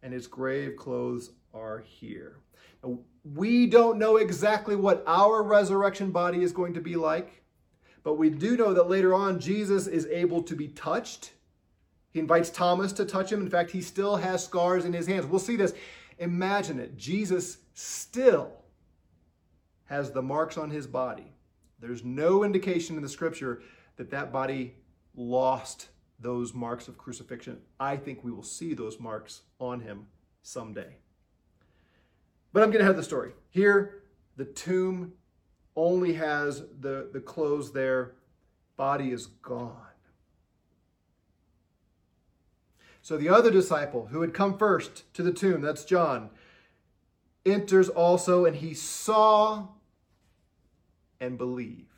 and 0.00 0.12
his 0.12 0.28
grave 0.28 0.76
clothes 0.76 1.30
are 1.54 1.80
here. 1.80 2.38
Now, 2.82 2.98
we 3.24 3.66
don't 3.66 3.98
know 3.98 4.16
exactly 4.16 4.76
what 4.76 5.04
our 5.06 5.42
resurrection 5.42 6.10
body 6.10 6.42
is 6.42 6.52
going 6.52 6.74
to 6.74 6.80
be 6.80 6.96
like, 6.96 7.42
but 8.02 8.14
we 8.14 8.30
do 8.30 8.56
know 8.56 8.74
that 8.74 8.88
later 8.88 9.14
on 9.14 9.38
Jesus 9.38 9.86
is 9.86 10.06
able 10.06 10.42
to 10.42 10.56
be 10.56 10.68
touched. 10.68 11.32
He 12.10 12.18
invites 12.18 12.50
Thomas 12.50 12.92
to 12.94 13.04
touch 13.04 13.32
him. 13.32 13.40
In 13.40 13.48
fact, 13.48 13.70
he 13.70 13.80
still 13.80 14.16
has 14.16 14.44
scars 14.44 14.84
in 14.84 14.92
his 14.92 15.06
hands. 15.06 15.26
We'll 15.26 15.38
see 15.38 15.56
this. 15.56 15.72
Imagine 16.18 16.78
it. 16.80 16.96
Jesus 16.96 17.58
still 17.74 18.52
has 19.84 20.10
the 20.10 20.22
marks 20.22 20.58
on 20.58 20.70
his 20.70 20.86
body. 20.86 21.32
There's 21.78 22.04
no 22.04 22.44
indication 22.44 22.96
in 22.96 23.02
the 23.02 23.08
scripture 23.08 23.62
that 23.96 24.10
that 24.10 24.32
body 24.32 24.74
lost 25.14 25.88
those 26.18 26.54
marks 26.54 26.88
of 26.88 26.96
crucifixion. 26.96 27.60
I 27.78 27.96
think 27.96 28.22
we 28.22 28.30
will 28.30 28.42
see 28.42 28.74
those 28.74 29.00
marks 29.00 29.42
on 29.58 29.80
him 29.80 30.06
someday. 30.42 30.96
But 32.52 32.62
I'm 32.62 32.70
getting 32.70 32.82
ahead 32.82 32.92
of 32.92 32.96
the 32.96 33.02
story. 33.02 33.32
Here, 33.50 34.02
the 34.36 34.44
tomb 34.44 35.12
only 35.74 36.14
has 36.14 36.62
the, 36.80 37.08
the 37.12 37.20
clothes 37.20 37.72
there, 37.72 38.12
body 38.76 39.10
is 39.10 39.26
gone. 39.26 39.76
So 43.00 43.16
the 43.16 43.28
other 43.28 43.50
disciple 43.50 44.06
who 44.06 44.20
had 44.20 44.32
come 44.32 44.56
first 44.56 45.12
to 45.14 45.22
the 45.22 45.32
tomb, 45.32 45.60
that's 45.60 45.84
John, 45.84 46.30
enters 47.44 47.88
also, 47.88 48.44
and 48.44 48.56
he 48.56 48.74
saw 48.74 49.68
and 51.20 51.36
believed. 51.36 51.88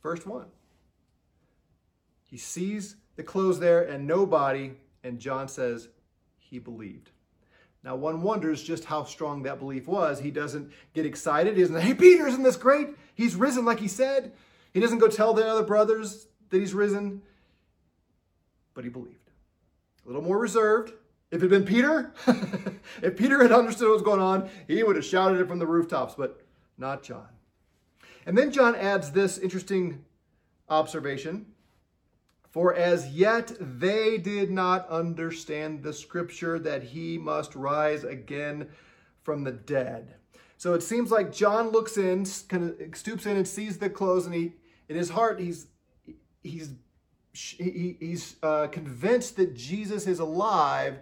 First 0.00 0.26
one. 0.26 0.46
He 2.24 2.36
sees 2.36 2.96
the 3.16 3.22
clothes 3.22 3.60
there 3.60 3.82
and 3.82 4.06
no 4.06 4.24
body, 4.26 4.74
and 5.04 5.18
John 5.18 5.46
says 5.48 5.88
he 6.38 6.58
believed. 6.58 7.10
Now, 7.82 7.96
one 7.96 8.22
wonders 8.22 8.62
just 8.62 8.84
how 8.84 9.04
strong 9.04 9.42
that 9.44 9.58
belief 9.58 9.88
was. 9.88 10.20
He 10.20 10.30
doesn't 10.30 10.70
get 10.92 11.06
excited. 11.06 11.56
He 11.56 11.62
doesn't, 11.62 11.80
hey, 11.80 11.94
Peter, 11.94 12.26
isn't 12.26 12.42
this 12.42 12.56
great? 12.56 12.88
He's 13.14 13.34
risen 13.34 13.64
like 13.64 13.80
he 13.80 13.88
said. 13.88 14.32
He 14.72 14.80
doesn't 14.80 14.98
go 14.98 15.08
tell 15.08 15.32
the 15.32 15.46
other 15.46 15.62
brothers 15.62 16.26
that 16.50 16.58
he's 16.60 16.74
risen, 16.74 17.22
but 18.74 18.84
he 18.84 18.90
believed. 18.90 19.30
A 20.04 20.08
little 20.08 20.22
more 20.22 20.38
reserved. 20.38 20.92
If 21.30 21.42
it 21.42 21.50
had 21.50 21.50
been 21.50 21.64
Peter, 21.64 22.12
if 23.02 23.16
Peter 23.16 23.40
had 23.40 23.52
understood 23.52 23.88
what 23.88 23.94
was 23.94 24.02
going 24.02 24.20
on, 24.20 24.50
he 24.66 24.82
would 24.82 24.96
have 24.96 25.04
shouted 25.04 25.40
it 25.40 25.48
from 25.48 25.58
the 25.58 25.66
rooftops, 25.66 26.14
but 26.14 26.42
not 26.76 27.02
John. 27.02 27.28
And 28.26 28.36
then 28.36 28.50
John 28.50 28.74
adds 28.74 29.12
this 29.12 29.38
interesting 29.38 30.04
observation 30.68 31.46
for 32.50 32.74
as 32.74 33.08
yet 33.08 33.52
they 33.60 34.18
did 34.18 34.50
not 34.50 34.88
understand 34.88 35.82
the 35.82 35.92
scripture 35.92 36.58
that 36.58 36.82
he 36.82 37.16
must 37.16 37.54
rise 37.54 38.04
again 38.04 38.68
from 39.22 39.44
the 39.44 39.52
dead. 39.52 40.14
So 40.56 40.74
it 40.74 40.82
seems 40.82 41.10
like 41.10 41.32
John 41.32 41.70
looks 41.70 41.96
in, 41.96 42.26
kind 42.48 42.74
of 42.78 42.96
stoops 42.96 43.24
in 43.24 43.36
and 43.36 43.48
sees 43.48 43.78
the 43.78 43.88
clothes, 43.88 44.26
and 44.26 44.34
he, 44.34 44.52
in 44.88 44.96
his 44.96 45.10
heart, 45.10 45.40
he's 45.40 45.68
he's 46.42 46.72
he, 47.32 47.96
he's 48.00 48.36
uh, 48.42 48.66
convinced 48.66 49.36
that 49.36 49.54
Jesus 49.54 50.06
is 50.06 50.18
alive, 50.18 50.98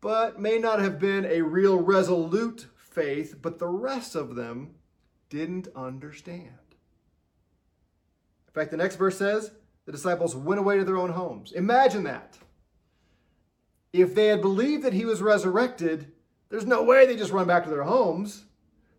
but 0.00 0.40
may 0.40 0.58
not 0.58 0.80
have 0.80 0.98
been 0.98 1.26
a 1.26 1.42
real 1.42 1.78
resolute 1.78 2.66
faith. 2.76 3.36
But 3.40 3.58
the 3.58 3.68
rest 3.68 4.14
of 4.16 4.34
them 4.34 4.74
didn't 5.28 5.68
understand. 5.76 6.48
In 8.48 8.54
fact, 8.54 8.70
the 8.70 8.76
next 8.78 8.96
verse 8.96 9.18
says, 9.18 9.52
the 9.88 9.92
disciples 9.92 10.36
went 10.36 10.60
away 10.60 10.76
to 10.76 10.84
their 10.84 10.98
own 10.98 11.08
homes. 11.08 11.50
Imagine 11.52 12.02
that. 12.02 12.36
If 13.90 14.14
they 14.14 14.26
had 14.26 14.42
believed 14.42 14.84
that 14.84 14.92
he 14.92 15.06
was 15.06 15.22
resurrected, 15.22 16.12
there's 16.50 16.66
no 16.66 16.82
way 16.82 17.06
they 17.06 17.16
just 17.16 17.32
run 17.32 17.46
back 17.46 17.64
to 17.64 17.70
their 17.70 17.84
homes. 17.84 18.44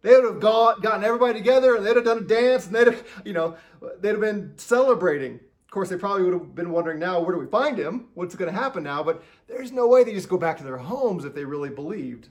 They 0.02 0.16
would 0.16 0.24
have 0.24 0.40
got, 0.40 0.82
gotten 0.82 1.04
everybody 1.04 1.34
together 1.34 1.76
and 1.76 1.86
they'd 1.86 1.96
have 1.96 2.06
done 2.06 2.18
a 2.18 2.22
dance 2.22 2.66
and 2.66 2.74
they'd 2.74 2.88
have, 2.88 3.08
you 3.24 3.34
know, 3.34 3.56
they'd 4.00 4.14
have 4.14 4.20
been 4.20 4.54
celebrating. 4.58 5.36
Of 5.36 5.70
course, 5.70 5.90
they 5.90 5.96
probably 5.96 6.24
would 6.24 6.34
have 6.34 6.56
been 6.56 6.72
wondering 6.72 6.98
now, 6.98 7.20
where 7.20 7.36
do 7.36 7.40
we 7.40 7.46
find 7.46 7.78
him? 7.78 8.08
What's 8.16 8.34
going 8.34 8.52
to 8.52 8.60
happen 8.60 8.82
now? 8.82 9.04
But 9.04 9.24
there's 9.46 9.72
no 9.72 9.88
way 9.88 10.04
they 10.04 10.14
just 10.14 10.28
go 10.28 10.40
back 10.40 10.58
to 10.58 10.64
their 10.64 10.78
homes 10.78 11.24
if 11.24 11.36
they 11.36 11.46
really 11.46 11.70
believed. 11.70 12.30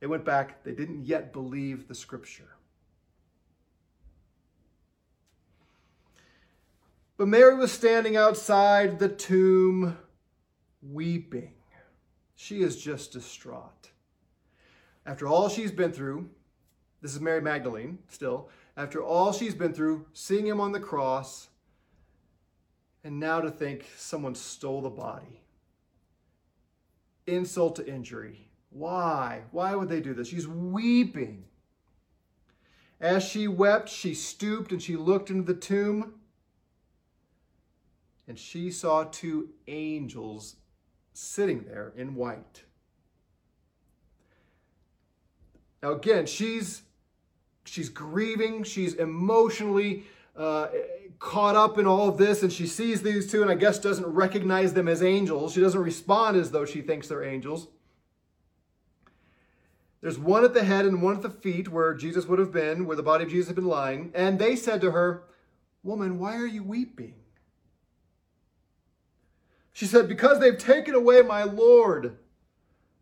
They 0.00 0.08
went 0.08 0.24
back, 0.24 0.64
they 0.64 0.72
didn't 0.72 1.04
yet 1.04 1.32
believe 1.32 1.86
the 1.86 1.94
scripture. 1.94 2.57
But 7.18 7.26
Mary 7.26 7.56
was 7.56 7.72
standing 7.72 8.16
outside 8.16 9.00
the 9.00 9.08
tomb 9.08 9.98
weeping. 10.80 11.54
She 12.36 12.62
is 12.62 12.80
just 12.80 13.12
distraught. 13.12 13.90
After 15.04 15.26
all 15.26 15.48
she's 15.48 15.72
been 15.72 15.90
through, 15.90 16.30
this 17.02 17.12
is 17.12 17.20
Mary 17.20 17.40
Magdalene 17.40 17.98
still, 18.08 18.48
after 18.76 19.02
all 19.02 19.32
she's 19.32 19.56
been 19.56 19.74
through, 19.74 20.06
seeing 20.12 20.46
him 20.46 20.60
on 20.60 20.70
the 20.70 20.78
cross, 20.78 21.48
and 23.02 23.18
now 23.18 23.40
to 23.40 23.50
think 23.50 23.86
someone 23.96 24.36
stole 24.36 24.82
the 24.82 24.88
body. 24.88 25.40
Insult 27.26 27.74
to 27.76 27.86
injury. 27.86 28.48
Why? 28.70 29.42
Why 29.50 29.74
would 29.74 29.88
they 29.88 30.00
do 30.00 30.14
this? 30.14 30.28
She's 30.28 30.46
weeping. 30.46 31.46
As 33.00 33.24
she 33.24 33.48
wept, 33.48 33.88
she 33.88 34.14
stooped 34.14 34.70
and 34.70 34.80
she 34.80 34.94
looked 34.94 35.30
into 35.30 35.52
the 35.52 35.58
tomb 35.58 36.14
and 38.28 38.38
she 38.38 38.70
saw 38.70 39.04
two 39.04 39.48
angels 39.66 40.56
sitting 41.14 41.64
there 41.64 41.92
in 41.96 42.14
white. 42.14 42.62
Now 45.82 45.92
again, 45.92 46.26
she's 46.26 46.82
she's 47.64 47.88
grieving, 47.88 48.62
she's 48.64 48.94
emotionally 48.94 50.04
uh, 50.36 50.68
caught 51.18 51.56
up 51.56 51.78
in 51.78 51.86
all 51.86 52.08
of 52.08 52.18
this 52.18 52.42
and 52.42 52.52
she 52.52 52.66
sees 52.66 53.02
these 53.02 53.30
two 53.30 53.42
and 53.42 53.50
I 53.50 53.54
guess 53.54 53.78
doesn't 53.78 54.06
recognize 54.06 54.74
them 54.74 54.88
as 54.88 55.02
angels. 55.02 55.54
She 55.54 55.60
doesn't 55.60 55.80
respond 55.80 56.36
as 56.36 56.50
though 56.50 56.64
she 56.64 56.82
thinks 56.82 57.08
they're 57.08 57.24
angels. 57.24 57.68
There's 60.00 60.18
one 60.18 60.44
at 60.44 60.54
the 60.54 60.62
head 60.62 60.84
and 60.84 61.02
one 61.02 61.16
at 61.16 61.22
the 61.22 61.30
feet 61.30 61.68
where 61.68 61.92
Jesus 61.92 62.26
would 62.26 62.38
have 62.38 62.52
been, 62.52 62.86
where 62.86 62.96
the 62.96 63.02
body 63.02 63.24
of 63.24 63.30
Jesus 63.30 63.48
had 63.48 63.56
been 63.56 63.66
lying. 63.66 64.12
And 64.14 64.38
they 64.38 64.54
said 64.54 64.80
to 64.82 64.92
her, 64.92 65.24
Woman, 65.82 66.20
why 66.20 66.36
are 66.36 66.46
you 66.46 66.62
weeping? 66.62 67.14
She 69.78 69.86
said, 69.86 70.08
Because 70.08 70.40
they've 70.40 70.58
taken 70.58 70.96
away 70.96 71.22
my 71.22 71.44
Lord, 71.44 72.18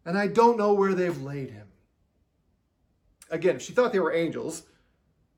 and 0.05 0.19
I 0.19 0.27
don't 0.27 0.59
know 0.59 0.75
where 0.75 0.93
they've 0.93 1.23
laid 1.23 1.49
him. 1.49 1.69
Again, 3.31 3.57
if 3.57 3.63
she 3.63 3.73
thought 3.73 3.95
they 3.95 3.99
were 3.99 4.13
angels, 4.13 4.65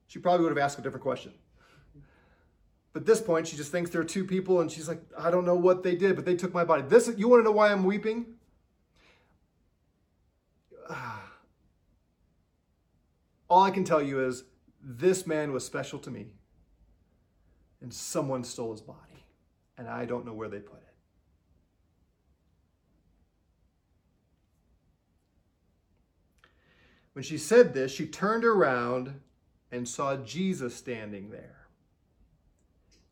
she 0.07 0.19
probably 0.19 0.43
would 0.43 0.51
have 0.51 0.57
asked 0.57 0.79
a 0.79 0.81
different 0.81 1.01
question. 1.01 1.31
But 2.91 3.03
at 3.03 3.05
this 3.05 3.21
point, 3.21 3.47
she 3.47 3.55
just 3.55 3.71
thinks 3.71 3.89
there 3.89 4.01
are 4.01 4.03
two 4.03 4.25
people, 4.25 4.59
and 4.59 4.69
she's 4.69 4.89
like, 4.89 5.01
I 5.17 5.31
don't 5.31 5.45
know 5.45 5.55
what 5.55 5.81
they 5.81 5.95
did, 5.95 6.17
but 6.17 6.25
they 6.25 6.35
took 6.35 6.53
my 6.53 6.65
body. 6.65 6.81
This, 6.81 7.09
you 7.15 7.29
want 7.29 7.39
to 7.39 7.45
know 7.45 7.53
why 7.53 7.71
I'm 7.71 7.85
weeping? 7.85 8.25
All 13.49 13.63
I 13.63 13.71
can 13.71 13.85
tell 13.85 14.01
you 14.01 14.25
is 14.25 14.43
this 14.83 15.25
man 15.25 15.53
was 15.53 15.65
special 15.65 15.99
to 15.99 16.11
me, 16.11 16.33
and 17.79 17.93
someone 17.93 18.43
stole 18.43 18.73
his 18.73 18.81
body, 18.81 19.23
and 19.77 19.87
I 19.87 20.03
don't 20.03 20.25
know 20.25 20.33
where 20.33 20.49
they 20.49 20.59
put 20.59 20.79
it. 20.79 20.88
When 27.19 27.25
she 27.25 27.37
said 27.37 27.73
this, 27.73 27.91
she 27.91 28.05
turned 28.05 28.45
around 28.45 29.19
and 29.73 29.85
saw 29.85 30.15
Jesus 30.15 30.73
standing 30.73 31.31
there 31.31 31.67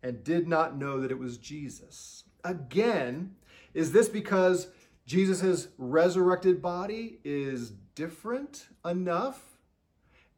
and 0.01 0.23
did 0.23 0.47
not 0.47 0.77
know 0.77 1.01
that 1.01 1.11
it 1.11 1.19
was 1.19 1.37
Jesus. 1.37 2.23
Again, 2.41 3.35
is 3.73 3.91
this 3.91 4.07
because 4.07 4.69
Jesus' 5.05 5.67
resurrected 5.77 6.61
body 6.61 7.19
is 7.25 7.71
different 7.95 8.67
enough? 8.85 9.43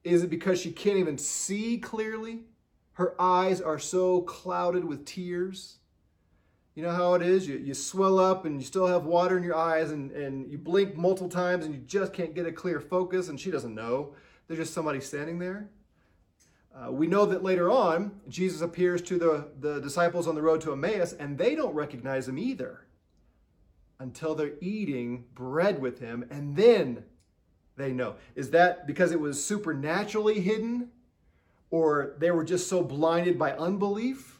Is 0.03 0.23
it 0.23 0.31
because 0.31 0.59
she 0.59 0.71
can't 0.71 0.97
even 0.97 1.19
see 1.19 1.77
clearly? 1.77 2.45
Her 2.93 3.13
eyes 3.21 3.61
are 3.61 3.77
so 3.77 4.23
clouded 4.23 4.83
with 4.83 5.05
tears. 5.05 5.75
You 6.79 6.85
know 6.85 6.91
how 6.93 7.13
it 7.15 7.21
is? 7.21 7.45
You, 7.45 7.57
you 7.57 7.73
swell 7.73 8.19
up 8.19 8.45
and 8.45 8.61
you 8.61 8.65
still 8.65 8.87
have 8.87 9.03
water 9.03 9.35
in 9.37 9.43
your 9.43 9.57
eyes 9.57 9.91
and, 9.91 10.11
and 10.11 10.49
you 10.49 10.57
blink 10.57 10.95
multiple 10.95 11.27
times 11.27 11.65
and 11.65 11.75
you 11.75 11.81
just 11.81 12.13
can't 12.13 12.33
get 12.33 12.45
a 12.45 12.53
clear 12.53 12.79
focus, 12.79 13.27
and 13.27 13.37
she 13.37 13.51
doesn't 13.51 13.75
know. 13.75 14.13
There's 14.47 14.61
just 14.61 14.73
somebody 14.73 15.01
standing 15.01 15.39
there. 15.39 15.67
Uh, 16.73 16.89
we 16.89 17.05
know 17.05 17.25
that 17.25 17.43
later 17.43 17.69
on, 17.69 18.21
Jesus 18.29 18.61
appears 18.61 19.01
to 19.01 19.17
the, 19.17 19.49
the 19.59 19.81
disciples 19.81 20.25
on 20.25 20.35
the 20.35 20.41
road 20.41 20.61
to 20.61 20.71
Emmaus, 20.71 21.11
and 21.11 21.37
they 21.37 21.53
don't 21.53 21.73
recognize 21.73 22.29
him 22.29 22.39
either 22.39 22.85
until 23.99 24.33
they're 24.33 24.53
eating 24.61 25.25
bread 25.35 25.81
with 25.81 25.99
him, 25.99 26.25
and 26.29 26.55
then 26.55 27.03
they 27.75 27.91
know. 27.91 28.15
Is 28.35 28.51
that 28.51 28.87
because 28.87 29.11
it 29.11 29.19
was 29.19 29.43
supernaturally 29.43 30.39
hidden, 30.39 30.91
or 31.71 32.15
they 32.19 32.31
were 32.31 32.45
just 32.45 32.69
so 32.69 32.81
blinded 32.81 33.37
by 33.37 33.51
unbelief 33.51 34.39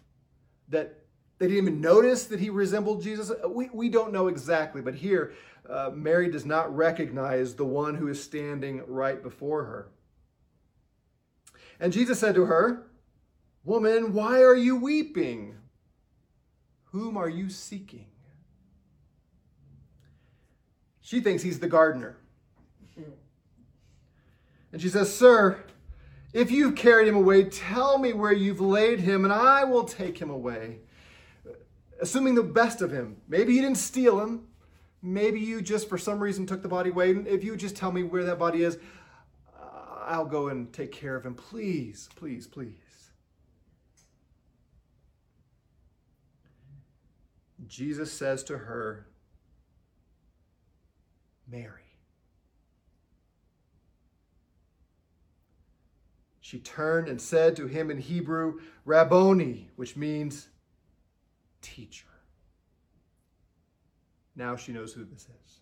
that 0.70 0.99
they 1.40 1.48
didn't 1.48 1.64
even 1.64 1.82
notice 1.82 2.26
that 2.26 2.40
he 2.42 2.50
resembled 2.50 3.02
Jesus. 3.02 3.32
We, 3.48 3.70
we 3.74 3.90
don't 3.90 4.12
know 4.12 4.28
exactly, 4.28 4.82
but 4.82 4.94
here, 4.94 5.34
uh, 5.70 5.90
Mary 5.94 6.30
does 6.30 6.46
not 6.46 6.76
recognize 6.76 7.56
the 7.56 7.66
one 7.66 7.96
who 7.96 8.10
is 8.10 8.22
standing 8.22 8.84
right 8.88 9.24
before 9.24 9.64
her. 9.64 9.90
And 11.80 11.94
Jesus 11.94 12.20
said 12.20 12.36
to 12.36 12.46
her, 12.46 12.88
Woman, 13.64 14.14
why 14.14 14.42
are 14.42 14.56
you 14.56 14.76
weeping? 14.76 15.56
Whom 16.92 17.16
are 17.16 17.30
you 17.30 17.50
seeking? 17.50 18.08
She 21.00 21.22
thinks 21.22 21.42
he's 21.42 21.60
the 21.60 21.68
gardener. 21.68 22.18
And 24.72 24.82
she 24.82 24.90
says, 24.90 25.16
Sir, 25.16 25.64
if 26.34 26.52
you've 26.52 26.76
carried 26.76 27.08
him 27.08 27.16
away, 27.16 27.46
tell 27.46 27.98
me 27.98 28.12
where 28.12 28.34
you've 28.34 28.62
laid 28.62 29.00
him, 29.00 29.24
and 29.24 29.34
I 29.34 29.64
will 29.64 29.86
take 29.86 30.18
him 30.18 30.30
away 30.30 30.80
assuming 32.02 32.36
the 32.36 32.44
best 32.44 32.82
of 32.82 32.92
him. 32.92 33.18
Maybe 33.28 33.54
he 33.54 33.62
didn't 33.62 33.78
steal 33.78 34.20
him. 34.20 34.48
Maybe 35.02 35.40
you 35.40 35.62
just, 35.62 35.88
for 35.88 35.98
some 35.98 36.20
reason, 36.20 36.46
took 36.46 36.62
the 36.62 36.68
body 36.68 36.90
away. 36.90 37.12
And 37.12 37.28
if 37.28 37.44
you 37.44 37.56
just 37.56 37.76
tell 37.76 37.92
me 37.92 38.04
where 38.04 38.24
that 38.26 38.38
body 38.38 38.64
is, 38.64 38.78
uh, 39.58 40.04
I'll 40.06 40.26
go 40.26 40.50
and 40.50 40.72
take 40.74 40.92
care 40.92 41.16
of 41.16 41.26
him. 41.26 41.36
Please, 41.36 42.10
please, 42.16 42.48
please. 42.48 42.74
Jesus 47.68 48.12
says 48.12 48.44
to 48.46 48.58
her, 48.58 49.08
Mary. 51.48 51.74
She 56.42 56.60
turned 56.60 57.08
and 57.08 57.22
said 57.22 57.56
to 57.58 57.68
him 57.68 57.92
in 57.92 58.00
Hebrew, 58.00 58.60
Rabboni, 58.84 59.70
which 59.76 59.96
means 59.96 60.49
teacher. 61.62 62.06
Now 64.36 64.56
she 64.56 64.72
knows 64.72 64.94
who 64.94 65.04
this 65.04 65.24
is. 65.24 65.60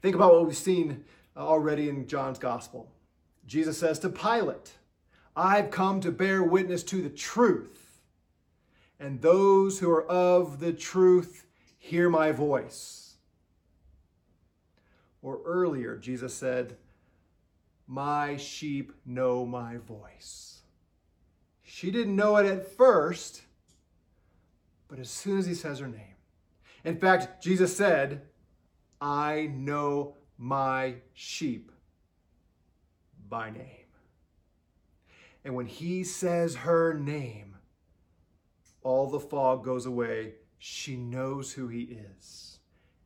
Think 0.00 0.14
about 0.14 0.32
what 0.32 0.46
we've 0.46 0.56
seen 0.56 1.04
already 1.36 1.88
in 1.88 2.06
John's 2.06 2.38
gospel. 2.38 2.90
Jesus 3.46 3.78
says 3.78 3.98
to 4.00 4.08
Pilate, 4.08 4.72
I've 5.36 5.70
come 5.70 6.00
to 6.00 6.10
bear 6.10 6.42
witness 6.42 6.82
to 6.84 7.02
the 7.02 7.10
truth, 7.10 8.00
and 8.98 9.20
those 9.20 9.78
who 9.78 9.90
are 9.90 10.06
of 10.06 10.60
the 10.60 10.72
truth 10.72 11.46
hear 11.78 12.10
my 12.10 12.32
voice. 12.32 13.14
Or 15.22 15.40
earlier, 15.44 15.96
Jesus 15.96 16.34
said, 16.34 16.76
My 17.86 18.36
sheep 18.36 18.92
know 19.04 19.44
my 19.44 19.76
voice. 19.78 20.60
She 21.62 21.90
didn't 21.90 22.16
know 22.16 22.36
it 22.36 22.46
at 22.46 22.76
first 22.76 23.42
but 24.90 24.98
as 24.98 25.08
soon 25.08 25.38
as 25.38 25.46
he 25.46 25.54
says 25.54 25.78
her 25.78 25.86
name, 25.86 26.16
in 26.84 26.98
fact, 26.98 27.42
Jesus 27.42 27.74
said, 27.76 28.22
I 29.00 29.50
know 29.54 30.16
my 30.36 30.96
sheep 31.14 31.70
by 33.28 33.50
name. 33.50 33.66
And 35.44 35.54
when 35.54 35.66
he 35.66 36.02
says 36.02 36.56
her 36.56 36.92
name, 36.92 37.56
all 38.82 39.08
the 39.08 39.20
fog 39.20 39.64
goes 39.64 39.86
away. 39.86 40.34
She 40.58 40.96
knows 40.96 41.52
who 41.52 41.68
he 41.68 41.98
is. 42.18 42.58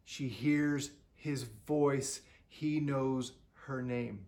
She 0.04 0.28
hears 0.28 0.90
his 1.14 1.44
voice. 1.66 2.22
He 2.48 2.80
knows 2.80 3.32
her 3.66 3.82
name. 3.82 4.26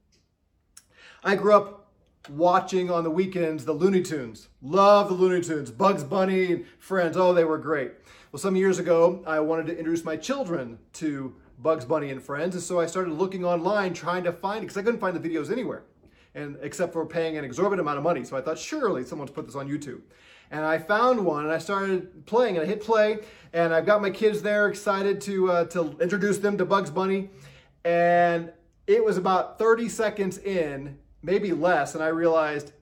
I 1.25 1.35
grew 1.35 1.55
up 1.55 1.86
watching 2.29 2.91
on 2.91 3.05
the 3.05 3.11
weekends 3.11 3.65
the 3.65 3.73
Looney 3.73 4.03
Tunes. 4.03 4.49
Love 4.63 5.09
the 5.09 5.15
Looney 5.15 5.43
Tunes. 5.43 5.71
Bugs 5.71 6.05
Bunny 6.05 6.53
and 6.53 6.67
Friends. 6.79 7.17
Oh, 7.17 7.33
they 7.33 7.45
were 7.45 7.59
great. 7.59 7.93
Well, 8.33 8.41
some 8.41 8.57
years 8.57 8.79
ago, 8.79 9.23
I 9.27 9.41
wanted 9.41 9.67
to 9.67 9.79
introduce 9.79 10.05
my 10.05 10.17
children 10.17 10.79
to 10.95 11.35
Bugs 11.59 11.85
Bunny 11.85 12.11
and 12.11 12.23
Friends, 12.23 12.55
and 12.55 12.63
so 12.63 12.81
I 12.81 12.87
started 12.87 13.15
looking 13.15 13.45
online 13.45 13.95
trying 13.95 14.25
to 14.25 14.33
find 14.33 14.59
it 14.59 14.63
because 14.63 14.77
I 14.77 14.83
couldn't 14.83 15.01
find 15.01 15.17
the 15.17 15.29
videos 15.29 15.51
anywhere, 15.51 15.85
and 16.35 16.59
except 16.61 16.93
for 16.93 17.07
paying 17.07 17.39
an 17.39 17.45
exorbitant 17.45 17.81
amount 17.81 17.99
of 17.99 18.05
money. 18.05 18.25
So 18.25 18.37
I 18.37 18.43
thought 18.43 18.59
surely 18.59 19.05
someone's 19.05 19.31
put 19.31 19.47
this 19.47 19.55
on 19.55 19.69
YouTube. 19.69 20.03
And 20.51 20.65
I 20.65 20.79
found 20.79 21.25
one, 21.25 21.45
and 21.45 21.53
I 21.53 21.59
started 21.59 22.27
playing, 22.27 22.57
and 22.57 22.65
I 22.65 22.67
hit 22.67 22.83
play, 22.83 23.19
and 23.53 23.75
I've 23.75 23.87
got 23.87 24.03
my 24.03 24.11
kids 24.11 24.43
there 24.43 24.69
excited 24.69 25.21
to 25.23 25.51
uh, 25.51 25.65
to 25.67 25.97
introduce 26.01 26.39
them 26.39 26.59
to 26.59 26.65
Bugs 26.65 26.91
Bunny, 26.91 27.31
and 27.85 28.53
it 28.87 29.05
was 29.05 29.17
about 29.17 29.59
30 29.59 29.89
seconds 29.89 30.39
in 30.39 30.99
maybe 31.27 31.53
less, 31.53 31.95
and 31.95 32.03
I 32.03 32.09
realized 32.09 32.73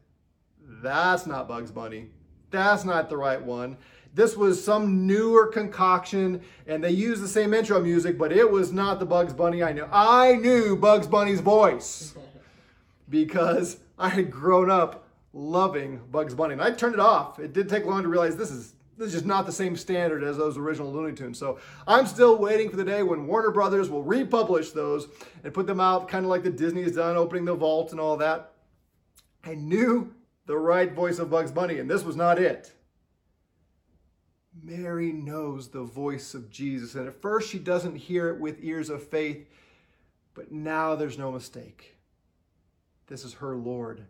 that's 0.82 1.26
not 1.26 1.48
Bugs 1.48 1.72
Bunny. 1.72 2.10
That's 2.50 2.84
not 2.84 3.08
the 3.08 3.16
right 3.16 3.42
one. 3.42 3.78
This 4.12 4.36
was 4.36 4.62
some 4.62 5.08
newer 5.08 5.48
concoction, 5.48 6.42
and 6.68 6.84
they 6.84 6.90
used 6.90 7.20
the 7.20 7.26
same 7.26 7.52
intro 7.52 7.80
music, 7.80 8.16
but 8.16 8.30
it 8.30 8.48
was 8.48 8.70
not 8.70 9.00
the 9.00 9.06
Bugs 9.06 9.32
Bunny 9.32 9.62
I 9.62 9.72
knew. 9.72 9.88
I 9.90 10.36
knew 10.36 10.76
Bugs 10.76 11.08
Bunny's 11.08 11.40
voice 11.40 12.14
because 13.08 13.78
I 13.98 14.10
had 14.10 14.30
grown 14.30 14.70
up 14.70 15.08
loving 15.32 16.00
Bugs 16.12 16.34
Bunny. 16.34 16.52
And 16.52 16.62
I 16.62 16.70
turned 16.70 16.94
it 16.94 17.00
off. 17.00 17.40
It 17.40 17.52
did 17.52 17.68
take 17.68 17.86
long 17.86 18.02
to 18.02 18.08
realize 18.08 18.36
this 18.36 18.52
is 18.52 18.74
this 18.96 19.08
is 19.08 19.12
just 19.12 19.26
not 19.26 19.46
the 19.46 19.52
same 19.52 19.76
standard 19.76 20.22
as 20.22 20.36
those 20.36 20.56
original 20.56 20.92
Looney 20.92 21.14
Tunes. 21.14 21.38
So 21.38 21.58
I'm 21.86 22.06
still 22.06 22.38
waiting 22.38 22.70
for 22.70 22.76
the 22.76 22.84
day 22.84 23.02
when 23.02 23.26
Warner 23.26 23.50
Brothers 23.50 23.90
will 23.90 24.02
republish 24.02 24.70
those 24.70 25.08
and 25.42 25.54
put 25.54 25.66
them 25.66 25.80
out 25.80 26.08
kind 26.08 26.24
of 26.24 26.30
like 26.30 26.42
the 26.42 26.50
Disney 26.50 26.82
has 26.82 26.92
done, 26.92 27.16
opening 27.16 27.44
the 27.44 27.54
vault 27.54 27.92
and 27.92 28.00
all 28.00 28.16
that. 28.18 28.52
I 29.44 29.54
knew 29.54 30.14
the 30.46 30.56
right 30.56 30.92
voice 30.92 31.18
of 31.18 31.30
Bugs 31.30 31.52
Bunny, 31.52 31.78
and 31.78 31.90
this 31.90 32.04
was 32.04 32.16
not 32.16 32.38
it. 32.38 32.72
Mary 34.62 35.12
knows 35.12 35.68
the 35.68 35.82
voice 35.82 36.34
of 36.34 36.50
Jesus, 36.50 36.94
and 36.94 37.06
at 37.08 37.20
first 37.20 37.50
she 37.50 37.58
doesn't 37.58 37.96
hear 37.96 38.28
it 38.28 38.40
with 38.40 38.62
ears 38.62 38.88
of 38.88 39.06
faith, 39.08 39.48
but 40.32 40.52
now 40.52 40.94
there's 40.94 41.18
no 41.18 41.32
mistake. 41.32 41.96
This 43.08 43.24
is 43.24 43.34
her 43.34 43.56
Lord. 43.56 44.06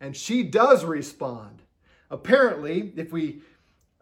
And 0.00 0.16
she 0.16 0.42
does 0.42 0.84
respond. 0.84 1.62
apparently, 2.10 2.92
if 2.96 3.12
we 3.12 3.40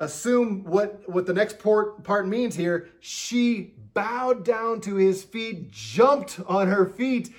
assume 0.01 0.65
what, 0.65 1.09
what 1.09 1.27
the 1.27 1.35
next 1.35 1.59
part, 1.59 2.03
part 2.03 2.27
means 2.27 2.57
here, 2.57 2.89
she 3.01 3.75
bowed 3.93 4.45
down 4.45 4.81
to 4.81 4.97
his 4.97 5.23
feet, 5.23 5.71
jumped 5.71 6.41
on 6.49 6.69
her 6.69 6.87
feet 6.87 7.33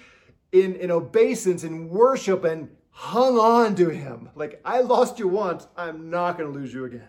in, 0.51 0.75
in 0.75 0.91
obeisance, 0.91 1.63
in 1.63 1.89
worship, 1.89 2.43
and 2.43 2.69
hung 2.91 3.37
on 3.37 3.75
to 3.75 3.89
him. 3.89 4.29
Like, 4.35 4.61
I 4.63 4.81
lost 4.81 5.17
you 5.17 5.27
once, 5.27 5.67
I'm 5.75 6.09
not 6.09 6.37
going 6.37 6.51
to 6.51 6.57
lose 6.57 6.73
you 6.73 6.85
again. 6.85 7.07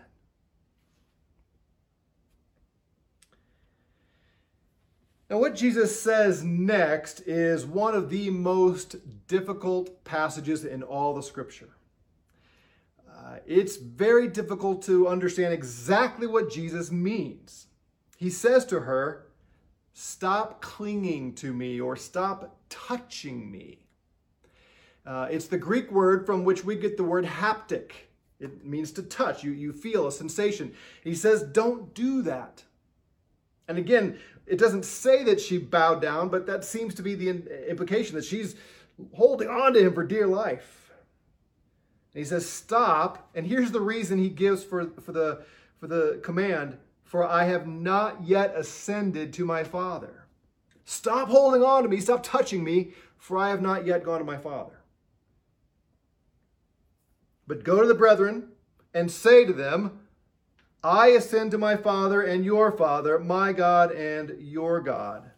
Now, 5.29 5.39
what 5.39 5.55
Jesus 5.55 5.99
says 5.99 6.43
next 6.43 7.21
is 7.21 7.65
one 7.65 7.95
of 7.95 8.09
the 8.09 8.29
most 8.29 8.95
difficult 9.27 10.03
passages 10.03 10.63
in 10.65 10.83
all 10.83 11.13
the 11.13 11.23
scripture. 11.23 11.69
Uh, 13.23 13.37
it's 13.45 13.77
very 13.77 14.27
difficult 14.27 14.81
to 14.83 15.07
understand 15.07 15.53
exactly 15.53 16.27
what 16.27 16.51
Jesus 16.51 16.91
means. 16.91 17.67
He 18.17 18.29
says 18.29 18.65
to 18.65 18.81
her, 18.81 19.27
Stop 19.93 20.59
clinging 20.59 21.35
to 21.35 21.53
me 21.53 21.79
or 21.79 21.95
stop 21.95 22.57
touching 22.67 23.51
me. 23.51 23.77
Uh, 25.05 25.27
it's 25.29 25.45
the 25.45 25.57
Greek 25.57 25.91
word 25.91 26.25
from 26.25 26.43
which 26.43 26.65
we 26.65 26.75
get 26.75 26.97
the 26.97 27.03
word 27.03 27.25
haptic. 27.25 27.91
It 28.39 28.65
means 28.65 28.91
to 28.93 29.03
touch. 29.03 29.43
You, 29.43 29.51
you 29.51 29.71
feel 29.71 30.07
a 30.07 30.11
sensation. 30.11 30.73
He 31.03 31.13
says, 31.13 31.43
Don't 31.43 31.93
do 31.93 32.23
that. 32.23 32.63
And 33.67 33.77
again, 33.77 34.17
it 34.45 34.57
doesn't 34.57 34.83
say 34.83 35.23
that 35.23 35.39
she 35.39 35.57
bowed 35.57 36.01
down, 36.01 36.29
but 36.29 36.45
that 36.47 36.65
seems 36.65 36.95
to 36.95 37.01
be 37.01 37.15
the 37.15 37.29
implication 37.69 38.15
that 38.15 38.25
she's 38.25 38.55
holding 39.13 39.47
on 39.47 39.73
to 39.73 39.79
him 39.79 39.93
for 39.93 40.03
dear 40.03 40.27
life. 40.27 40.82
And 42.13 42.19
he 42.19 42.25
says, 42.25 42.47
Stop. 42.47 43.29
And 43.35 43.47
here's 43.47 43.71
the 43.71 43.81
reason 43.81 44.19
he 44.19 44.29
gives 44.29 44.63
for, 44.63 44.89
for, 45.01 45.11
the, 45.11 45.43
for 45.79 45.87
the 45.87 46.19
command 46.23 46.77
For 47.03 47.25
I 47.25 47.45
have 47.45 47.67
not 47.67 48.25
yet 48.25 48.53
ascended 48.55 49.33
to 49.33 49.45
my 49.45 49.63
Father. 49.63 50.25
Stop 50.85 51.29
holding 51.29 51.63
on 51.63 51.83
to 51.83 51.89
me. 51.89 51.99
Stop 51.99 52.23
touching 52.23 52.63
me, 52.63 52.91
for 53.17 53.37
I 53.37 53.49
have 53.49 53.61
not 53.61 53.85
yet 53.85 54.03
gone 54.03 54.19
to 54.19 54.25
my 54.25 54.37
Father. 54.37 54.79
But 57.47 57.63
go 57.63 57.81
to 57.81 57.87
the 57.87 57.93
brethren 57.93 58.49
and 58.93 59.11
say 59.11 59.45
to 59.45 59.53
them, 59.53 59.99
I 60.83 61.07
ascend 61.07 61.51
to 61.51 61.57
my 61.57 61.77
Father 61.77 62.21
and 62.21 62.43
your 62.43 62.71
Father, 62.71 63.17
my 63.19 63.53
God 63.53 63.91
and 63.91 64.35
your 64.39 64.81
God. 64.81 65.31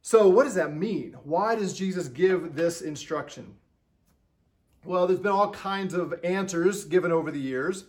So, 0.00 0.28
what 0.28 0.44
does 0.44 0.54
that 0.54 0.74
mean? 0.74 1.16
Why 1.24 1.56
does 1.56 1.76
Jesus 1.76 2.08
give 2.08 2.54
this 2.54 2.80
instruction? 2.80 3.56
Well, 4.86 5.08
there's 5.08 5.18
been 5.18 5.32
all 5.32 5.50
kinds 5.50 5.94
of 5.94 6.14
answers 6.22 6.84
given 6.84 7.10
over 7.10 7.32
the 7.32 7.40
years. 7.40 7.86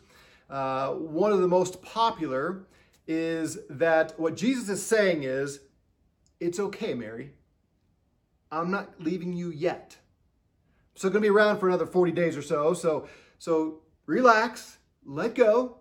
Uh, 0.49 0.93
one 0.93 1.31
of 1.31 1.41
the 1.41 1.47
most 1.47 1.83
popular 1.83 2.65
is 3.07 3.59
that 3.69 4.19
what 4.19 4.35
Jesus 4.35 4.67
is 4.67 4.83
saying 4.83 5.21
is, 5.21 5.59
It's 6.39 6.59
okay, 6.59 6.95
Mary. 6.95 7.33
I'm 8.51 8.71
not 8.71 8.99
leaving 8.99 9.31
you 9.33 9.51
yet. 9.51 9.97
I'm 11.03 11.11
going 11.11 11.21
to 11.21 11.29
be 11.29 11.29
around 11.29 11.59
for 11.59 11.67
another 11.67 11.85
40 11.85 12.11
days 12.13 12.35
or 12.35 12.41
so. 12.41 12.73
So, 12.73 13.07
so 13.37 13.81
relax, 14.07 14.77
let 15.05 15.35
go. 15.35 15.77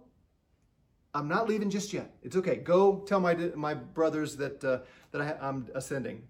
I'm 1.15 1.29
not 1.29 1.49
leaving 1.49 1.71
just 1.71 1.95
yet. 1.95 2.15
It's 2.23 2.37
okay. 2.37 2.57
Go 2.57 3.05
tell 3.07 3.21
my 3.21 3.35
my 3.55 3.73
brothers 3.73 4.37
that 4.37 4.63
uh, 4.63 4.81
that 5.13 5.23
I, 5.23 5.49
am 5.49 5.69
ascending. 5.75 6.25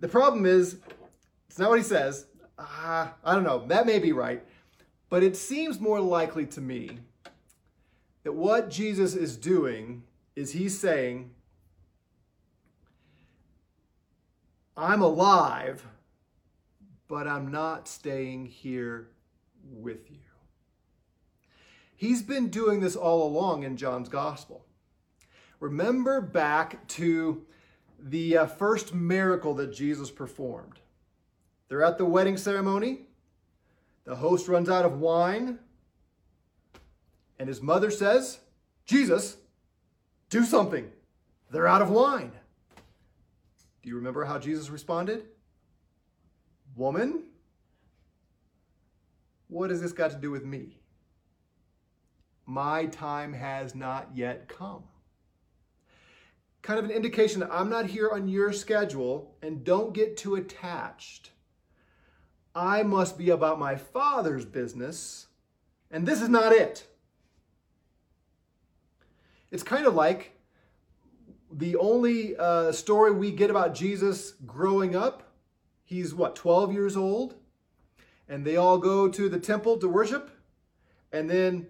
The 0.00 0.08
problem 0.08 0.44
is, 0.44 0.76
it's 1.48 1.58
not 1.58 1.70
what 1.70 1.78
he 1.78 1.84
says. 1.84 2.26
Uh, 2.58 3.08
I 3.24 3.34
don't 3.34 3.44
know. 3.44 3.66
That 3.66 3.86
may 3.86 3.98
be 3.98 4.12
right, 4.12 4.42
but 5.10 5.22
it 5.22 5.36
seems 5.36 5.78
more 5.78 6.00
likely 6.00 6.46
to 6.46 6.60
me 6.60 6.98
that 8.24 8.32
what 8.32 8.70
Jesus 8.70 9.14
is 9.14 9.36
doing 9.36 10.02
is 10.34 10.52
he's 10.52 10.78
saying, 10.78 11.30
"I'm 14.76 15.02
alive, 15.02 15.86
but 17.08 17.28
I'm 17.28 17.50
not 17.50 17.88
staying 17.88 18.46
here 18.46 19.08
with 19.70 20.10
you." 20.10 20.18
He's 21.94 22.22
been 22.22 22.48
doing 22.48 22.80
this 22.80 22.96
all 22.96 23.26
along 23.26 23.62
in 23.62 23.76
John's 23.76 24.08
gospel. 24.08 24.64
Remember 25.60 26.20
back 26.20 26.86
to 26.88 27.46
the 27.98 28.36
uh, 28.36 28.46
first 28.46 28.94
miracle 28.94 29.54
that 29.54 29.72
Jesus 29.72 30.10
performed. 30.10 30.80
They're 31.68 31.82
at 31.82 31.98
the 31.98 32.04
wedding 32.04 32.36
ceremony. 32.36 33.00
The 34.04 34.16
host 34.16 34.48
runs 34.48 34.68
out 34.68 34.84
of 34.84 35.00
wine. 35.00 35.58
And 37.38 37.48
his 37.48 37.60
mother 37.60 37.90
says, 37.90 38.38
Jesus, 38.84 39.36
do 40.30 40.44
something. 40.44 40.90
They're 41.50 41.66
out 41.66 41.82
of 41.82 41.90
wine. 41.90 42.32
Do 43.82 43.88
you 43.88 43.96
remember 43.96 44.24
how 44.24 44.38
Jesus 44.38 44.70
responded? 44.70 45.26
Woman, 46.76 47.24
what 49.48 49.70
has 49.70 49.80
this 49.80 49.92
got 49.92 50.10
to 50.10 50.16
do 50.16 50.30
with 50.30 50.44
me? 50.44 50.78
my 52.46 52.86
time 52.86 53.32
has 53.32 53.74
not 53.74 54.08
yet 54.14 54.48
come. 54.48 54.84
Kind 56.62 56.78
of 56.78 56.84
an 56.84 56.90
indication 56.90 57.40
that 57.40 57.52
I'm 57.52 57.68
not 57.68 57.86
here 57.86 58.10
on 58.10 58.28
your 58.28 58.52
schedule 58.52 59.34
and 59.42 59.64
don't 59.64 59.92
get 59.92 60.16
too 60.16 60.36
attached. 60.36 61.30
I 62.56 62.82
must 62.82 63.18
be 63.18 63.28
about 63.28 63.58
my 63.58 63.76
Father's 63.76 64.46
business, 64.46 65.26
and 65.90 66.06
this 66.08 66.22
is 66.22 66.30
not 66.30 66.52
it. 66.52 66.86
It's 69.50 69.62
kind 69.62 69.86
of 69.86 69.94
like 69.94 70.32
the 71.52 71.76
only 71.76 72.34
uh, 72.34 72.72
story 72.72 73.12
we 73.12 73.30
get 73.30 73.50
about 73.50 73.74
Jesus 73.74 74.32
growing 74.46 74.96
up. 74.96 75.34
He's 75.84 76.14
what, 76.14 76.34
12 76.34 76.72
years 76.72 76.96
old? 76.96 77.34
And 78.26 78.44
they 78.44 78.56
all 78.56 78.78
go 78.78 79.06
to 79.06 79.28
the 79.28 79.38
temple 79.38 79.76
to 79.76 79.86
worship. 79.86 80.30
And 81.12 81.28
then 81.28 81.66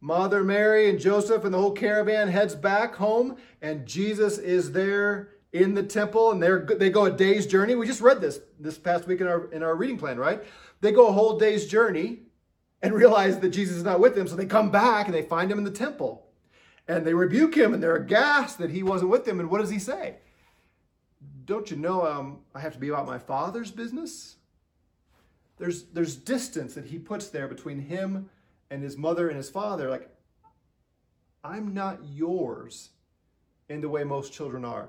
Mother 0.00 0.44
Mary 0.44 0.88
and 0.88 1.00
Joseph 1.00 1.44
and 1.44 1.52
the 1.52 1.58
whole 1.58 1.72
caravan 1.72 2.28
heads 2.28 2.54
back 2.54 2.94
home, 2.94 3.38
and 3.60 3.86
Jesus 3.86 4.38
is 4.38 4.70
there 4.70 5.30
in 5.62 5.74
the 5.74 5.82
temple, 5.82 6.30
and 6.30 6.42
they're 6.42 6.60
they 6.60 6.90
go 6.90 7.06
a 7.06 7.10
day's 7.10 7.46
journey. 7.46 7.74
We 7.74 7.86
just 7.86 8.00
read 8.00 8.20
this 8.20 8.40
this 8.58 8.78
past 8.78 9.06
week 9.06 9.20
in 9.20 9.26
our 9.26 9.50
in 9.52 9.62
our 9.62 9.74
reading 9.74 9.98
plan, 9.98 10.18
right? 10.18 10.42
They 10.80 10.92
go 10.92 11.08
a 11.08 11.12
whole 11.12 11.38
day's 11.38 11.66
journey 11.66 12.20
and 12.82 12.92
realize 13.02 13.38
that 13.40 13.50
Jesus 13.50 13.76
is 13.76 13.82
not 13.82 14.00
with 14.00 14.14
them, 14.14 14.28
so 14.28 14.36
they 14.36 14.46
come 14.46 14.70
back 14.70 15.06
and 15.06 15.14
they 15.14 15.22
find 15.22 15.50
him 15.50 15.58
in 15.58 15.64
the 15.64 15.70
temple, 15.70 16.26
and 16.88 17.06
they 17.06 17.14
rebuke 17.14 17.54
him, 17.54 17.74
and 17.74 17.82
they're 17.82 17.96
aghast 17.96 18.58
that 18.58 18.70
he 18.70 18.82
wasn't 18.82 19.10
with 19.10 19.24
them. 19.24 19.40
And 19.40 19.50
what 19.50 19.60
does 19.60 19.70
he 19.70 19.78
say? 19.78 20.16
Don't 21.44 21.70
you 21.70 21.76
know 21.76 22.06
um, 22.06 22.40
I 22.54 22.60
have 22.60 22.72
to 22.72 22.78
be 22.78 22.88
about 22.88 23.06
my 23.06 23.18
Father's 23.18 23.70
business? 23.70 24.36
There's 25.58 25.84
there's 25.84 26.16
distance 26.16 26.74
that 26.74 26.86
he 26.86 26.98
puts 26.98 27.28
there 27.28 27.48
between 27.48 27.80
him 27.80 28.28
and 28.70 28.82
his 28.82 28.96
mother 28.96 29.28
and 29.28 29.36
his 29.36 29.50
father, 29.50 29.90
like, 29.90 30.08
I'm 31.44 31.72
not 31.74 32.00
yours 32.04 32.90
in 33.68 33.80
the 33.80 33.88
way 33.88 34.04
most 34.04 34.32
children 34.32 34.64
are. 34.64 34.88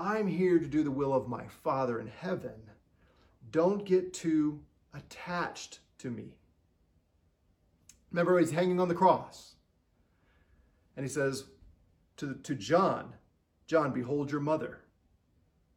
I'm 0.00 0.26
here 0.26 0.58
to 0.58 0.66
do 0.66 0.82
the 0.82 0.90
will 0.90 1.12
of 1.12 1.28
my 1.28 1.46
Father 1.46 2.00
in 2.00 2.06
heaven. 2.06 2.54
Don't 3.50 3.84
get 3.84 4.12
too 4.12 4.60
attached 4.94 5.80
to 5.98 6.10
me. 6.10 6.36
Remember, 8.10 8.38
he's 8.38 8.50
hanging 8.50 8.80
on 8.80 8.88
the 8.88 8.94
cross. 8.94 9.54
And 10.96 11.04
he 11.04 11.10
says 11.10 11.44
to, 12.16 12.34
to 12.42 12.54
John, 12.54 13.14
John, 13.66 13.92
behold 13.92 14.30
your 14.30 14.40
mother. 14.40 14.80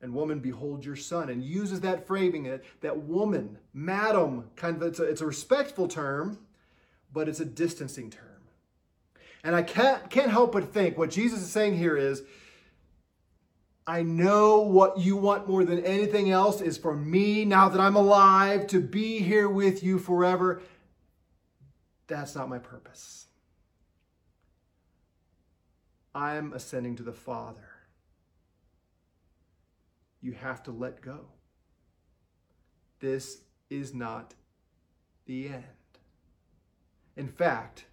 And 0.02 0.14
woman, 0.14 0.40
behold 0.40 0.84
your 0.84 0.96
son. 0.96 1.30
And 1.30 1.44
uses 1.44 1.82
that 1.82 2.08
framing, 2.08 2.44
that, 2.44 2.64
that 2.82 2.98
woman, 2.98 3.58
madam, 3.74 4.50
kind 4.56 4.76
of, 4.76 4.84
it's 4.84 5.00
a, 5.00 5.04
it's 5.04 5.22
a 5.22 5.26
respectful 5.26 5.88
term 5.88 6.40
but 7.14 7.30
it's 7.30 7.40
a 7.40 7.46
distancing 7.46 8.10
term. 8.10 8.24
And 9.44 9.56
I 9.56 9.62
can't, 9.62 10.10
can't 10.10 10.32
help 10.32 10.54
but 10.54 10.74
think 10.74 10.98
what 10.98 11.12
Jesus 11.12 11.42
is 11.42 11.52
saying 11.52 11.78
here 11.78 11.96
is 11.96 12.24
I 13.86 14.02
know 14.02 14.62
what 14.62 14.98
you 14.98 15.18
want 15.18 15.50
more 15.50 15.66
than 15.66 15.84
anything 15.84 16.32
else 16.32 16.62
is 16.62 16.78
for 16.78 16.96
me, 16.96 17.44
now 17.44 17.68
that 17.68 17.82
I'm 17.82 17.98
alive, 17.98 18.68
to 18.68 18.80
be 18.80 19.20
here 19.20 19.50
with 19.50 19.84
you 19.84 20.00
forever. 20.00 20.62
That's 22.08 22.36
not 22.36 22.50
my 22.50 22.60
purpose. 22.60 23.28
I'm 26.16 26.54
ascending 26.54 26.96
to 26.98 27.04
the 27.04 27.14
Father. 27.14 27.68
You 30.22 30.32
have 30.34 30.64
to 30.64 30.72
let 30.72 31.02
go. 31.02 31.26
This 33.00 33.42
is 33.70 33.94
not 33.94 34.34
the 35.26 35.50
end. 35.50 35.64
In 37.18 37.28
fact, 37.28 37.86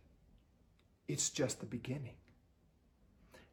it's 1.08 1.30
just 1.30 1.58
the 1.58 1.66
beginning. 1.66 2.19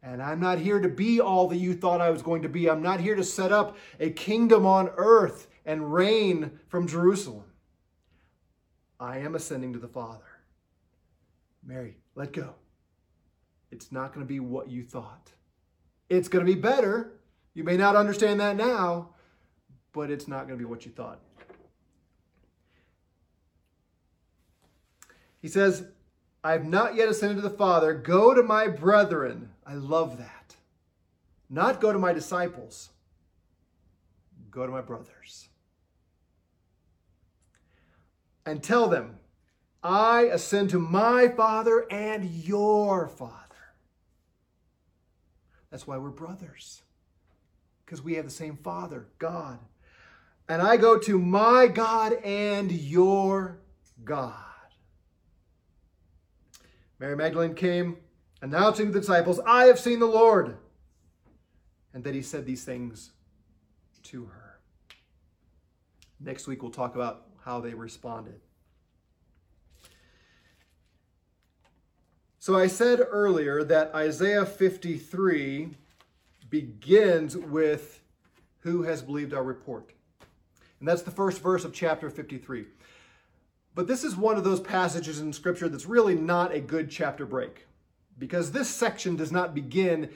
And 0.03 0.21
I'm 0.21 0.39
not 0.39 0.60
here 0.60 0.79
to 0.79 0.88
be 0.88 1.19
all 1.19 1.47
that 1.47 1.57
you 1.57 1.73
thought 1.73 2.01
I 2.01 2.10
was 2.10 2.21
going 2.21 2.43
to 2.43 2.49
be. 2.49 2.69
I'm 2.69 2.81
not 2.81 2.99
here 2.99 3.15
to 3.15 3.23
set 3.23 3.51
up 3.51 3.77
a 3.99 4.10
kingdom 4.10 4.65
on 4.65 4.89
earth 4.95 5.47
and 5.65 5.93
reign 5.93 6.60
from 6.67 6.88
Jerusalem. 6.88 7.43
I 8.99 9.19
am 9.19 9.36
ascending 9.36 9.73
to 9.73 9.79
the 9.79 9.88
Father. 9.88 10.23
Mary, 11.63 11.97
let 12.15 12.31
go. 12.31 12.55
It's 13.71 13.91
not 13.91 14.13
going 14.13 14.25
to 14.25 14.27
be 14.29 14.39
what 14.39 14.69
you 14.69 14.83
thought. 14.83 15.31
It's 16.10 16.29
going 16.29 16.45
to 16.45 16.51
be 16.51 16.60
better. 16.60 17.19
You 17.53 17.63
may 17.63 17.75
not 17.75 17.95
understand 17.95 18.39
that 18.39 18.55
now, 18.55 19.10
but 19.91 20.10
it's 20.10 20.27
not 20.27 20.47
going 20.47 20.57
to 20.57 20.63
be 20.63 20.69
what 20.69 20.86
you 20.86 20.91
thought. 20.91 21.19
He 25.41 25.47
says, 25.47 25.86
I 26.43 26.52
have 26.54 26.65
not 26.65 26.95
yet 26.95 27.10
ascended 27.10 27.36
to 27.36 27.41
the 27.41 27.50
Father. 27.50 27.93
Go 27.93 28.34
to 28.34 28.43
my 28.43 28.67
brethren. 28.67 29.50
I 29.65 29.73
love 29.73 30.17
that. 30.17 30.56
Not 31.50 31.80
go 31.80 31.93
to 31.93 32.00
my 32.00 32.13
disciples, 32.13 32.89
go 34.52 34.65
to 34.65 34.71
my 34.71 34.82
brothers. 34.82 35.47
And 38.45 38.62
tell 38.62 38.88
them, 38.88 39.19
I 39.84 40.23
ascend 40.23 40.69
to 40.71 40.80
my 40.80 41.30
Father 41.30 41.86
and 41.91 42.26
your 42.26 43.08
Father. 43.08 43.34
That's 45.69 45.86
why 45.88 45.97
we're 45.97 46.10
brothers, 46.10 46.82
because 47.86 48.02
we 48.02 48.15
have 48.15 48.26
the 48.26 48.32
same 48.32 48.58
Father, 48.58 49.06
God. 49.19 49.60
And 50.50 50.62
I 50.62 50.78
go 50.78 50.97
to 50.97 51.19
my 51.19 51.67
God 51.67 52.13
and 52.23 52.71
your 52.71 53.60
God. 54.04 54.34
Mary 56.99 57.15
Magdalene 57.15 57.53
came, 57.53 57.97
announcing 58.41 58.88
to 58.88 58.91
the 58.91 58.99
disciples, 58.99 59.39
I 59.45 59.65
have 59.65 59.79
seen 59.79 59.99
the 59.99 60.05
Lord. 60.05 60.57
And 61.93 62.03
that 62.03 62.13
he 62.13 62.21
said 62.21 62.45
these 62.45 62.63
things 62.63 63.12
to 64.03 64.25
her. 64.25 64.60
Next 66.19 66.47
week, 66.47 66.62
we'll 66.62 66.71
talk 66.71 66.95
about 66.95 67.27
how 67.43 67.60
they 67.60 67.73
responded. 67.73 68.39
So 72.39 72.55
I 72.55 72.67
said 72.67 73.01
earlier 73.01 73.63
that 73.65 73.93
Isaiah 73.93 74.45
53 74.45 75.69
begins 76.49 77.36
with 77.36 77.99
who 78.60 78.83
has 78.83 79.01
believed 79.01 79.33
our 79.33 79.43
report. 79.43 79.91
And 80.79 80.88
that's 80.88 81.01
the 81.01 81.12
first 81.12 81.41
verse 81.41 81.65
of 81.65 81.73
chapter 81.73 82.10
53. 82.10 82.65
But 83.78 83.86
this 83.86 84.04
is 84.04 84.16
one 84.16 84.38
of 84.38 84.44
those 84.44 84.60
passages 84.60 85.20
in 85.20 85.32
Scripture 85.32 85.70
that's 85.70 85.86
really 85.86 86.16
not 86.16 86.52
a 86.52 86.60
good 86.60 86.90
chapter 86.90 87.28
break 87.28 87.68
because 88.18 88.52
this 88.52 88.68
section 88.68 89.16
does 89.16 89.32
not 89.32 89.54
begin 89.54 90.10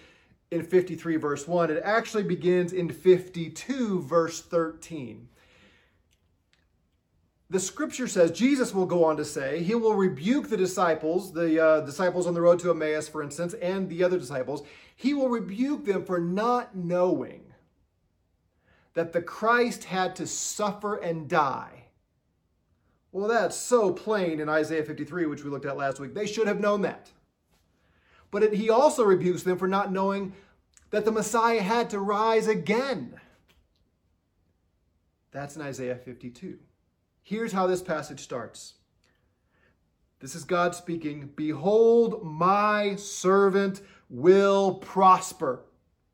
in 0.49 0.63
53 0.63 1.17
verse 1.17 1.47
1. 1.47 1.69
It 1.69 1.79
actually 1.85 2.23
begins 2.23 2.73
in 2.73 2.89
52 2.89 4.01
verse 4.01 4.41
13. 4.41 5.29
The 7.51 7.59
scripture 7.59 8.07
says, 8.07 8.31
Jesus 8.31 8.73
will 8.73 8.87
go 8.87 9.05
on 9.05 9.15
to 9.17 9.25
say, 9.25 9.61
he 9.61 9.75
will 9.75 9.93
rebuke 9.93 10.49
the 10.49 10.57
disciples, 10.57 11.31
the 11.31 11.63
uh, 11.63 11.81
disciples 11.81 12.25
on 12.25 12.33
the 12.33 12.41
road 12.41 12.57
to 12.61 12.71
Emmaus, 12.71 13.07
for 13.07 13.21
instance, 13.21 13.53
and 13.53 13.87
the 13.89 14.03
other 14.03 14.17
disciples. 14.17 14.63
He 14.95 15.13
will 15.13 15.29
rebuke 15.29 15.85
them 15.85 16.03
for 16.03 16.19
not 16.19 16.75
knowing 16.75 17.43
that 18.95 19.13
the 19.13 19.21
Christ 19.21 19.83
had 19.83 20.15
to 20.15 20.25
suffer 20.25 20.95
and 20.95 21.29
die. 21.29 21.80
Well, 23.11 23.27
that's 23.27 23.55
so 23.55 23.91
plain 23.91 24.39
in 24.39 24.47
Isaiah 24.47 24.83
53, 24.83 25.25
which 25.25 25.43
we 25.43 25.49
looked 25.49 25.65
at 25.65 25.77
last 25.77 25.99
week. 25.99 26.13
They 26.13 26.25
should 26.25 26.47
have 26.47 26.61
known 26.61 26.81
that. 26.83 27.11
But 28.29 28.43
it, 28.43 28.53
he 28.53 28.69
also 28.69 29.03
rebukes 29.03 29.43
them 29.43 29.57
for 29.57 29.67
not 29.67 29.91
knowing 29.91 30.33
that 30.91 31.03
the 31.03 31.11
Messiah 31.11 31.61
had 31.61 31.89
to 31.89 31.99
rise 31.99 32.47
again. 32.47 33.19
That's 35.31 35.55
in 35.55 35.61
Isaiah 35.61 35.95
52. 35.95 36.57
Here's 37.23 37.51
how 37.51 37.67
this 37.67 37.81
passage 37.81 38.21
starts. 38.21 38.75
This 40.19 40.35
is 40.35 40.43
God 40.43 40.75
speaking 40.75 41.31
Behold, 41.35 42.23
my 42.23 42.95
servant 42.95 43.81
will 44.09 44.75
prosper 44.75 45.65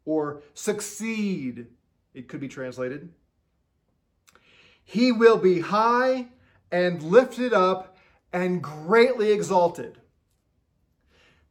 or 0.06 0.42
succeed 0.54 1.68
it 2.14 2.28
could 2.28 2.40
be 2.40 2.48
translated. 2.48 3.10
He 4.84 5.12
will 5.12 5.38
be 5.38 5.60
high 5.60 6.28
and 6.72 7.02
lifted 7.02 7.54
up 7.54 7.98
and 8.34 8.62
greatly 8.62 9.32
exalted. 9.32 10.00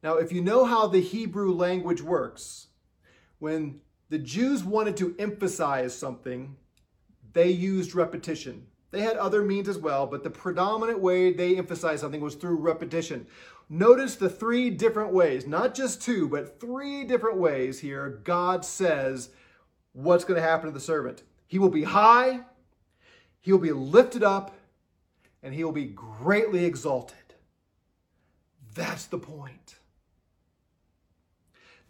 Now, 0.03 0.15
if 0.15 0.33
you 0.33 0.41
know 0.41 0.65
how 0.65 0.87
the 0.87 1.01
Hebrew 1.01 1.53
language 1.53 2.03
works, 2.03 2.69
when 3.39 3.81
the 4.09 4.19
Jews 4.19 4.63
wanted 4.63 4.97
to 4.99 5.17
emphasize 5.19 5.97
something, 5.97 6.57
they 7.33 7.51
used 7.51 7.95
repetition. 7.95 8.67
They 8.93 9.03
had 9.03 9.17
other 9.17 9.43
means 9.43 9.69
as 9.69 9.79
well, 9.79 10.07
but 10.07 10.23
the 10.23 10.31
predominant 10.31 11.01
way 11.01 11.33
they 11.33 11.57
emphasized 11.57 12.01
something 12.01 12.21
was 12.21 12.35
through 12.35 12.57
repetition. 12.57 13.27
Notice 13.69 14.15
the 14.15 14.31
three 14.31 14.71
different 14.71 15.13
ways, 15.13 15.47
not 15.47 15.75
just 15.75 16.01
two, 16.01 16.29
but 16.29 16.61
three 16.61 17.05
different 17.05 17.37
ways 17.39 17.81
here 17.81 18.21
God 18.23 18.65
says 18.65 19.31
what's 19.93 20.25
going 20.25 20.41
to 20.41 20.49
happen 20.49 20.67
to 20.67 20.73
the 20.73 20.81
servant. 20.81 21.25
He 21.47 21.59
will 21.59 21.69
be 21.69 21.83
high, 21.83 22.41
he 23.41 23.53
will 23.53 23.59
be 23.59 23.73
lifted 23.73 24.23
up, 24.23 24.57
and 25.47 25.55
he 25.55 25.63
will 25.63 25.71
be 25.71 25.85
greatly 25.85 26.65
exalted. 26.65 27.17
That's 28.75 29.07
the 29.07 29.19
point. 29.19 29.77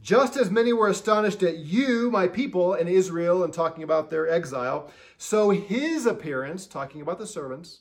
Just 0.02 0.36
as 0.36 0.50
many 0.50 0.74
were 0.74 0.88
astonished 0.88 1.42
at 1.42 1.56
you, 1.56 2.10
my 2.10 2.28
people 2.28 2.74
in 2.74 2.86
Israel, 2.86 3.42
and 3.42 3.54
talking 3.54 3.82
about 3.82 4.10
their 4.10 4.28
exile, 4.28 4.90
so 5.16 5.48
his 5.48 6.04
appearance, 6.04 6.66
talking 6.66 7.00
about 7.00 7.18
the 7.18 7.26
servants, 7.26 7.80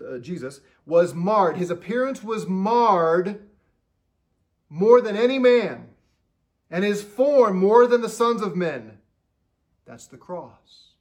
uh, 0.00 0.18
Jesus, 0.18 0.60
was 0.86 1.14
marred. 1.14 1.56
His 1.56 1.70
appearance 1.70 2.22
was 2.22 2.46
marred 2.46 3.42
more 4.70 5.00
than 5.00 5.16
any 5.16 5.40
man 5.40 5.88
and 6.70 6.84
his 6.84 7.02
form 7.02 7.58
more 7.58 7.88
than 7.88 8.02
the 8.02 8.08
sons 8.08 8.40
of 8.40 8.54
men. 8.54 8.98
That's 9.84 10.06
the 10.06 10.16
cross. 10.16 10.92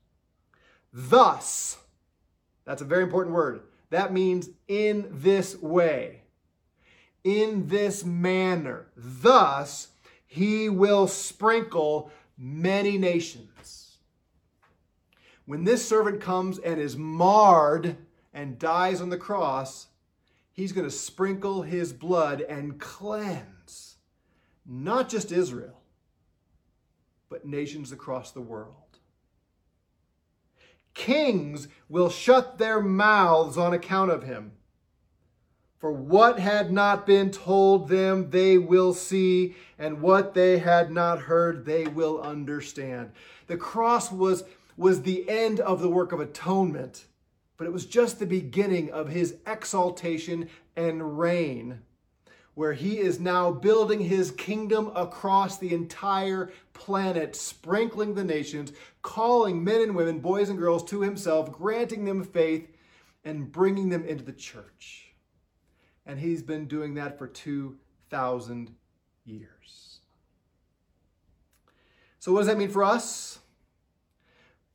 Thus, 0.91 1.77
that's 2.65 2.81
a 2.81 2.85
very 2.85 3.03
important 3.03 3.35
word. 3.35 3.61
That 3.89 4.13
means 4.13 4.49
in 4.67 5.07
this 5.11 5.55
way, 5.61 6.21
in 7.23 7.67
this 7.67 8.03
manner. 8.03 8.87
Thus, 8.95 9.89
he 10.25 10.69
will 10.69 11.07
sprinkle 11.07 12.11
many 12.37 12.97
nations. 12.97 13.97
When 15.45 15.63
this 15.63 15.87
servant 15.87 16.21
comes 16.21 16.57
and 16.59 16.79
is 16.79 16.95
marred 16.95 17.97
and 18.33 18.57
dies 18.57 19.01
on 19.01 19.09
the 19.09 19.17
cross, 19.17 19.87
he's 20.53 20.71
going 20.71 20.87
to 20.87 20.95
sprinkle 20.95 21.61
his 21.61 21.93
blood 21.93 22.41
and 22.41 22.79
cleanse 22.79 23.93
not 24.65 25.09
just 25.09 25.31
Israel, 25.31 25.81
but 27.29 27.45
nations 27.45 27.91
across 27.91 28.31
the 28.31 28.41
world. 28.41 28.82
Kings 30.93 31.67
will 31.89 32.09
shut 32.09 32.57
their 32.57 32.81
mouths 32.81 33.57
on 33.57 33.73
account 33.73 34.11
of 34.11 34.23
him. 34.23 34.51
For 35.77 35.91
what 35.91 36.39
had 36.39 36.71
not 36.71 37.05
been 37.05 37.29
told 37.29 37.89
them, 37.89 38.29
they 38.29 38.57
will 38.57 38.93
see, 38.93 39.55
and 39.77 40.01
what 40.01 40.33
they 40.33 40.59
had 40.59 40.91
not 40.91 41.19
heard, 41.19 41.65
they 41.65 41.87
will 41.87 42.21
understand. 42.21 43.11
The 43.47 43.57
cross 43.57 44.11
was, 44.11 44.45
was 44.77 45.01
the 45.01 45.29
end 45.29 45.59
of 45.59 45.81
the 45.81 45.89
work 45.89 46.13
of 46.13 46.21
atonement, 46.21 47.05
but 47.57 47.67
it 47.67 47.73
was 47.73 47.85
just 47.85 48.19
the 48.19 48.25
beginning 48.25 48.91
of 48.91 49.09
his 49.09 49.35
exaltation 49.45 50.47
and 50.75 51.19
reign 51.19 51.81
where 52.55 52.73
he 52.73 52.99
is 52.99 53.19
now 53.19 53.51
building 53.51 53.99
his 53.99 54.31
kingdom 54.31 54.91
across 54.95 55.57
the 55.57 55.73
entire 55.73 56.51
planet, 56.73 57.35
sprinkling 57.35 58.13
the 58.13 58.23
nations, 58.23 58.71
calling 59.01 59.63
men 59.63 59.81
and 59.81 59.95
women, 59.95 60.19
boys 60.19 60.49
and 60.49 60.59
girls 60.59 60.83
to 60.83 61.01
himself, 61.01 61.51
granting 61.51 62.05
them 62.05 62.23
faith, 62.23 62.69
and 63.25 63.51
bringing 63.51 63.89
them 63.89 64.05
into 64.05 64.23
the 64.23 64.33
church. 64.33 65.13
And 66.05 66.19
he's 66.19 66.43
been 66.43 66.67
doing 66.67 66.95
that 66.95 67.17
for 67.17 67.27
2,000 67.27 68.75
years. 69.25 69.99
So, 72.19 72.31
what 72.31 72.39
does 72.39 72.47
that 72.47 72.57
mean 72.57 72.69
for 72.69 72.83
us? 72.83 73.39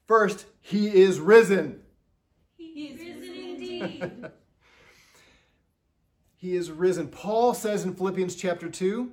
First, 0.06 0.46
he 0.60 0.88
is 0.88 1.20
risen. 1.20 1.80
He 2.56 2.86
is 2.86 3.00
risen 3.00 3.34
indeed. 3.34 4.30
he 6.38 6.54
is 6.54 6.70
risen. 6.70 7.08
Paul 7.08 7.52
says 7.52 7.84
in 7.84 7.94
Philippians 7.94 8.36
chapter 8.36 8.68
2 8.68 9.10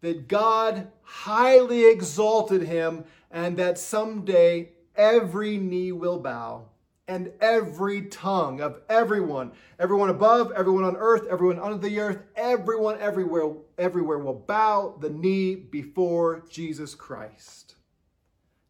that 0.00 0.28
God 0.28 0.86
highly 1.02 1.90
exalted 1.90 2.62
him 2.62 3.04
and 3.30 3.56
that 3.56 3.76
someday 3.76 4.70
every 4.94 5.58
knee 5.58 5.90
will 5.90 6.20
bow 6.20 6.66
and 7.08 7.32
every 7.40 8.02
tongue 8.02 8.60
of 8.60 8.80
everyone, 8.88 9.50
everyone 9.80 10.10
above, 10.10 10.52
everyone 10.52 10.84
on 10.84 10.96
earth, 10.96 11.26
everyone 11.28 11.58
under 11.58 11.78
the 11.78 11.98
earth, 11.98 12.22
everyone 12.36 12.98
everywhere, 13.00 13.54
everywhere 13.76 14.18
will 14.18 14.34
bow 14.34 14.94
the 15.00 15.10
knee 15.10 15.56
before 15.56 16.44
Jesus 16.48 16.94
Christ. 16.94 17.74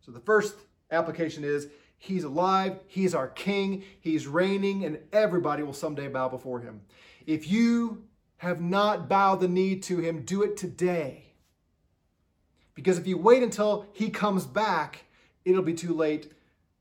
So 0.01 0.11
the 0.11 0.21
first 0.21 0.57
application 0.91 1.45
is 1.45 1.69
he's 1.99 2.25
alive, 2.25 2.79
he's 2.87 3.15
our 3.15 3.29
king, 3.29 3.83
he's 4.01 4.27
reigning, 4.27 4.87
and 4.87 5.01
everybody 5.13 5.63
will 5.63 5.75
someday 5.75 6.09
bow 6.09 6.31
before 6.31 6.61
him. 6.61 6.81
If 7.29 7.47
you 7.47 8.05
have 8.39 8.59
not 8.59 9.07
bowed 9.07 9.41
the 9.41 9.49
knee 9.49 9.77
to 9.81 9.99
him, 9.99 10.23
do 10.23 10.43
it 10.43 10.57
today. 10.57 11.35
Because 12.75 12.97
if 12.97 13.07
you 13.07 13.19
wait 13.19 13.43
until 13.43 13.85
he 13.93 14.09
comes 14.09 14.47
back, 14.47 15.05
it'll 15.45 15.63
be 15.63 15.75
too 15.75 15.93
late 15.93 16.33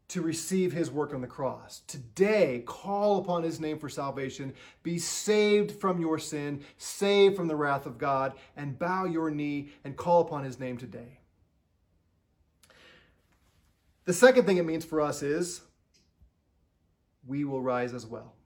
to 0.08 0.22
receive 0.22 0.72
his 0.72 0.90
work 0.90 1.14
on 1.14 1.20
the 1.20 1.28
cross. 1.28 1.82
Today, 1.86 2.64
call 2.66 3.18
upon 3.18 3.44
his 3.44 3.60
name 3.60 3.78
for 3.78 3.90
salvation. 3.90 4.54
Be 4.84 4.98
saved 4.98 5.82
from 5.82 6.00
your 6.00 6.18
sin, 6.18 6.64
saved 6.78 7.36
from 7.36 7.50
the 7.50 7.56
wrath 7.58 7.86
of 7.86 7.98
God, 7.98 8.32
and 8.56 8.80
bow 8.80 9.04
your 9.04 9.30
knee 9.30 9.72
and 9.84 9.98
call 9.98 10.22
upon 10.22 10.46
his 10.46 10.62
name 10.62 10.78
today. 10.78 11.20
The 14.06 14.14
second 14.14 14.46
thing 14.46 14.56
it 14.56 14.66
means 14.66 14.86
for 14.86 15.02
us 15.02 15.22
is 15.24 15.60
we 17.26 17.44
will 17.44 17.62
rise 17.62 17.94
as 17.94 18.06
well. 18.06 18.37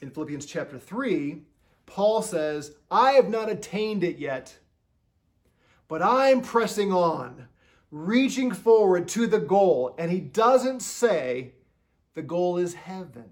In 0.00 0.10
Philippians 0.10 0.46
chapter 0.46 0.78
3, 0.78 1.42
Paul 1.86 2.22
says, 2.22 2.76
I 2.90 3.12
have 3.12 3.28
not 3.28 3.50
attained 3.50 4.04
it 4.04 4.18
yet, 4.18 4.56
but 5.88 6.02
I'm 6.02 6.40
pressing 6.40 6.92
on 6.92 7.48
reaching 7.90 8.52
forward 8.52 9.08
to 9.08 9.26
the 9.26 9.38
goal. 9.38 9.94
And 9.98 10.10
he 10.10 10.20
doesn't 10.20 10.80
say 10.80 11.52
the 12.14 12.22
goal 12.22 12.56
is 12.58 12.74
heaven. 12.74 13.30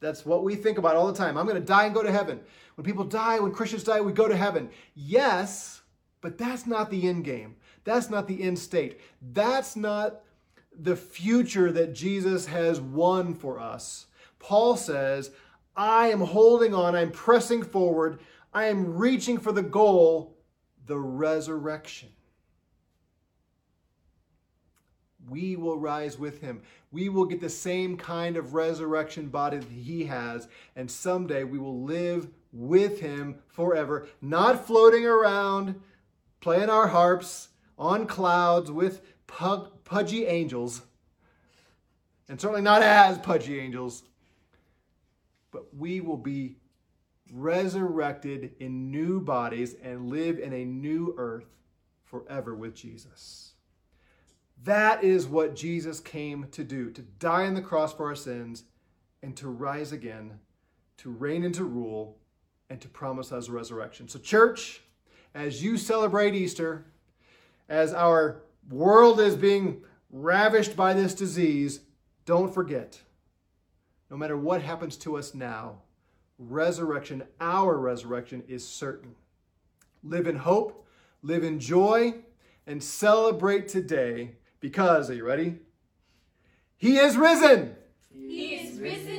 That's 0.00 0.24
what 0.24 0.44
we 0.44 0.54
think 0.54 0.78
about 0.78 0.96
all 0.96 1.08
the 1.08 1.18
time. 1.18 1.36
I'm 1.36 1.46
going 1.46 1.60
to 1.60 1.66
die 1.66 1.86
and 1.86 1.94
go 1.94 2.02
to 2.02 2.12
heaven. 2.12 2.40
When 2.76 2.84
people 2.84 3.04
die, 3.04 3.40
when 3.40 3.52
Christians 3.52 3.82
die, 3.82 4.00
we 4.00 4.12
go 4.12 4.28
to 4.28 4.36
heaven. 4.36 4.70
Yes, 4.94 5.82
but 6.20 6.38
that's 6.38 6.66
not 6.66 6.90
the 6.90 7.08
end 7.08 7.24
game. 7.24 7.56
That's 7.82 8.08
not 8.08 8.28
the 8.28 8.42
end 8.42 8.58
state. 8.58 9.00
That's 9.20 9.74
not 9.74 10.20
the 10.78 10.94
future 10.94 11.72
that 11.72 11.94
Jesus 11.94 12.46
has 12.46 12.80
won 12.80 13.34
for 13.34 13.58
us. 13.58 14.06
Paul 14.38 14.76
says, 14.76 15.30
I 15.76 16.08
am 16.08 16.20
holding 16.20 16.74
on, 16.74 16.94
I'm 16.94 17.10
pressing 17.10 17.62
forward, 17.62 18.20
I 18.52 18.66
am 18.66 18.96
reaching 18.96 19.38
for 19.38 19.52
the 19.52 19.62
goal, 19.62 20.36
the 20.86 20.98
resurrection 20.98 22.08
we 25.28 25.56
will 25.56 25.78
rise 25.78 26.18
with 26.18 26.40
him. 26.40 26.62
We 26.90 27.08
will 27.08 27.24
get 27.24 27.40
the 27.40 27.50
same 27.50 27.96
kind 27.96 28.36
of 28.36 28.54
resurrection 28.54 29.28
body 29.28 29.58
that 29.58 29.68
he 29.68 30.04
has, 30.04 30.48
and 30.76 30.90
someday 30.90 31.44
we 31.44 31.58
will 31.58 31.82
live 31.82 32.28
with 32.52 33.00
him 33.00 33.36
forever, 33.48 34.08
not 34.20 34.66
floating 34.66 35.06
around, 35.06 35.80
playing 36.40 36.70
our 36.70 36.88
harps 36.88 37.48
on 37.78 38.06
clouds 38.06 38.70
with 38.70 39.02
pudgy 39.26 40.26
angels, 40.26 40.82
and 42.28 42.40
certainly 42.40 42.62
not 42.62 42.82
as 42.82 43.18
pudgy 43.18 43.60
angels, 43.60 44.04
but 45.50 45.74
we 45.74 46.00
will 46.00 46.16
be 46.16 46.56
resurrected 47.32 48.52
in 48.60 48.90
new 48.90 49.20
bodies 49.20 49.74
and 49.82 50.08
live 50.08 50.38
in 50.38 50.52
a 50.52 50.64
new 50.64 51.14
earth 51.18 51.46
forever 52.04 52.54
with 52.54 52.74
Jesus. 52.74 53.52
That 54.64 55.04
is 55.04 55.26
what 55.26 55.54
Jesus 55.54 56.00
came 56.00 56.46
to 56.52 56.64
do 56.64 56.90
to 56.90 57.02
die 57.02 57.46
on 57.46 57.54
the 57.54 57.62
cross 57.62 57.92
for 57.92 58.06
our 58.06 58.16
sins 58.16 58.64
and 59.22 59.36
to 59.36 59.48
rise 59.48 59.92
again, 59.92 60.38
to 60.98 61.10
reign 61.10 61.44
and 61.44 61.54
to 61.54 61.64
rule, 61.64 62.18
and 62.70 62.80
to 62.80 62.88
promise 62.88 63.32
us 63.32 63.48
resurrection. 63.48 64.08
So, 64.08 64.18
church, 64.18 64.82
as 65.34 65.62
you 65.62 65.76
celebrate 65.76 66.34
Easter, 66.34 66.86
as 67.68 67.92
our 67.92 68.42
world 68.68 69.20
is 69.20 69.36
being 69.36 69.82
ravished 70.10 70.76
by 70.76 70.92
this 70.92 71.14
disease, 71.14 71.80
don't 72.24 72.52
forget 72.52 73.00
no 74.10 74.16
matter 74.16 74.36
what 74.36 74.62
happens 74.62 74.96
to 74.98 75.16
us 75.16 75.34
now, 75.34 75.82
resurrection, 76.38 77.22
our 77.40 77.76
resurrection, 77.76 78.42
is 78.48 78.66
certain. 78.66 79.14
Live 80.02 80.26
in 80.26 80.36
hope, 80.36 80.86
live 81.22 81.44
in 81.44 81.58
joy, 81.58 82.14
and 82.66 82.82
celebrate 82.82 83.68
today 83.68 84.32
because, 84.60 85.10
are 85.10 85.14
you 85.14 85.24
ready? 85.24 85.58
He 86.76 86.98
is 86.98 87.16
risen. 87.16 87.74
He 88.10 88.54
is 88.54 88.78
risen. 88.78 89.17